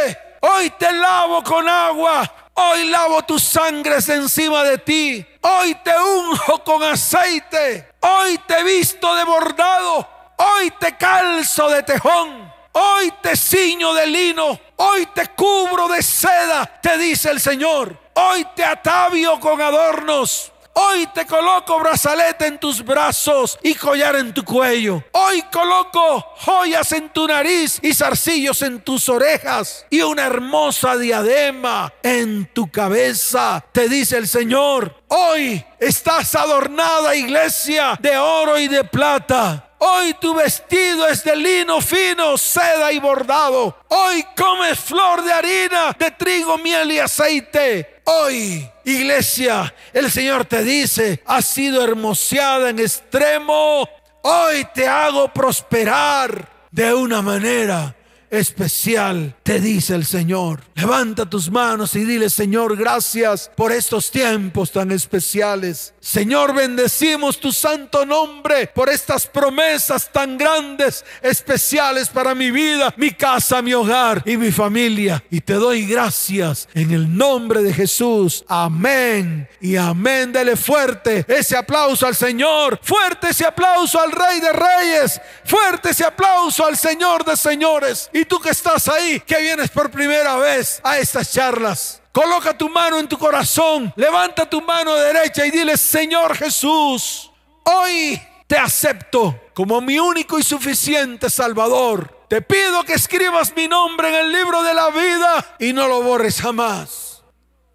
hoy 0.46 0.70
te 0.70 0.92
lavo 0.92 1.42
con 1.42 1.68
agua, 1.68 2.30
hoy 2.54 2.88
lavo 2.88 3.22
tus 3.22 3.42
sangres 3.42 4.08
encima 4.08 4.62
de 4.62 4.78
ti, 4.78 5.26
hoy 5.40 5.74
te 5.76 5.92
unjo 5.98 6.62
con 6.64 6.82
aceite, 6.82 7.90
hoy 8.00 8.38
te 8.46 8.62
visto 8.62 9.14
de 9.14 9.24
bordado, 9.24 10.08
hoy 10.36 10.70
te 10.78 10.96
calzo 10.96 11.68
de 11.68 11.82
tejón, 11.82 12.52
hoy 12.72 13.12
te 13.22 13.36
ciño 13.36 13.94
de 13.94 14.06
lino, 14.06 14.58
hoy 14.76 15.06
te 15.06 15.28
cubro 15.28 15.88
de 15.88 16.02
seda, 16.02 16.66
te 16.80 16.96
dice 16.98 17.30
el 17.30 17.40
Señor, 17.40 17.96
hoy 18.14 18.46
te 18.54 18.64
atavio 18.64 19.40
con 19.40 19.60
adornos. 19.60 20.52
Hoy 20.78 21.06
te 21.06 21.24
coloco 21.24 21.78
brazalete 21.78 22.48
en 22.48 22.58
tus 22.58 22.84
brazos 22.84 23.58
y 23.62 23.74
collar 23.74 24.14
en 24.16 24.34
tu 24.34 24.44
cuello. 24.44 25.02
Hoy 25.12 25.42
coloco 25.50 26.20
joyas 26.44 26.92
en 26.92 27.08
tu 27.08 27.26
nariz 27.26 27.78
y 27.80 27.94
zarcillos 27.94 28.60
en 28.60 28.82
tus 28.82 29.08
orejas 29.08 29.86
y 29.88 30.02
una 30.02 30.26
hermosa 30.26 30.98
diadema 30.98 31.90
en 32.02 32.52
tu 32.52 32.70
cabeza. 32.70 33.64
Te 33.72 33.88
dice 33.88 34.18
el 34.18 34.28
Señor, 34.28 35.02
hoy 35.08 35.64
estás 35.78 36.34
adornada 36.34 37.14
iglesia 37.14 37.96
de 38.00 38.16
oro 38.16 38.58
y 38.58 38.68
de 38.68 38.84
plata. 38.84 39.70
Hoy 39.78 40.14
tu 40.14 40.34
vestido 40.34 41.06
es 41.06 41.22
de 41.22 41.36
lino 41.36 41.80
fino, 41.80 42.38
seda 42.38 42.90
y 42.92 42.98
bordado. 42.98 43.76
Hoy 43.88 44.24
comes 44.36 44.78
flor 44.78 45.22
de 45.22 45.32
harina, 45.32 45.94
de 45.98 46.10
trigo, 46.12 46.56
miel 46.58 46.92
y 46.92 46.98
aceite. 46.98 48.00
Hoy, 48.04 48.68
iglesia, 48.84 49.74
el 49.92 50.10
Señor 50.10 50.46
te 50.46 50.62
dice, 50.62 51.22
has 51.26 51.44
sido 51.44 51.84
hermoseada 51.84 52.70
en 52.70 52.78
extremo. 52.78 53.88
Hoy 54.22 54.66
te 54.74 54.88
hago 54.88 55.28
prosperar 55.28 56.48
de 56.70 56.94
una 56.94 57.20
manera 57.20 57.94
especial, 58.30 59.34
te 59.42 59.60
dice 59.60 59.94
el 59.94 60.04
Señor. 60.04 60.60
Levanta 60.74 61.28
tus 61.28 61.50
manos 61.50 61.94
y 61.94 62.04
dile, 62.04 62.30
Señor, 62.30 62.76
gracias 62.76 63.50
por 63.56 63.72
estos 63.72 64.10
tiempos 64.10 64.72
tan 64.72 64.92
especiales. 64.92 65.94
Señor, 66.00 66.54
bendecimos 66.54 67.40
tu 67.40 67.52
santo 67.52 68.04
nombre 68.04 68.66
por 68.68 68.88
estas 68.88 69.26
promesas 69.26 70.12
tan 70.12 70.36
grandes, 70.36 71.04
especiales 71.22 72.08
para 72.08 72.34
mi 72.34 72.50
vida, 72.50 72.92
mi 72.96 73.12
casa, 73.12 73.62
mi 73.62 73.74
hogar 73.74 74.22
y 74.26 74.36
mi 74.36 74.52
familia. 74.52 75.22
Y 75.30 75.40
te 75.40 75.54
doy 75.54 75.86
gracias 75.86 76.68
en 76.74 76.92
el 76.92 77.16
nombre 77.16 77.62
de 77.62 77.72
Jesús. 77.72 78.44
Amén 78.48 79.48
y 79.60 79.76
amén. 79.76 80.32
Dele 80.32 80.56
fuerte 80.56 81.24
ese 81.26 81.56
aplauso 81.56 82.06
al 82.06 82.14
Señor. 82.14 82.78
Fuerte 82.82 83.30
ese 83.30 83.44
aplauso 83.44 84.00
al 84.00 84.12
Rey 84.12 84.40
de 84.40 84.52
Reyes. 84.52 85.20
Fuerte 85.44 85.90
ese 85.90 86.04
aplauso 86.04 86.66
al 86.66 86.76
Señor 86.76 87.24
de 87.24 87.36
Señores. 87.36 88.10
Y 88.12 88.25
tú 88.26 88.40
que 88.40 88.50
estás 88.50 88.88
ahí, 88.88 89.20
que 89.20 89.40
vienes 89.40 89.70
por 89.70 89.90
primera 89.90 90.36
vez 90.36 90.80
a 90.84 90.98
estas 90.98 91.32
charlas. 91.32 92.02
Coloca 92.12 92.56
tu 92.56 92.68
mano 92.68 92.98
en 92.98 93.08
tu 93.08 93.18
corazón, 93.18 93.92
levanta 93.96 94.48
tu 94.48 94.62
mano 94.62 94.94
derecha 94.94 95.44
y 95.46 95.50
dile, 95.50 95.76
Señor 95.76 96.34
Jesús, 96.36 97.30
hoy 97.64 98.20
te 98.46 98.56
acepto 98.56 99.38
como 99.54 99.80
mi 99.80 99.98
único 99.98 100.38
y 100.38 100.42
suficiente 100.42 101.28
Salvador. 101.28 102.24
Te 102.28 102.42
pido 102.42 102.84
que 102.84 102.94
escribas 102.94 103.52
mi 103.54 103.68
nombre 103.68 104.08
en 104.08 104.14
el 104.14 104.32
libro 104.32 104.62
de 104.62 104.74
la 104.74 104.90
vida 104.90 105.56
y 105.58 105.72
no 105.72 105.88
lo 105.88 106.02
borres 106.02 106.40
jamás. 106.40 107.22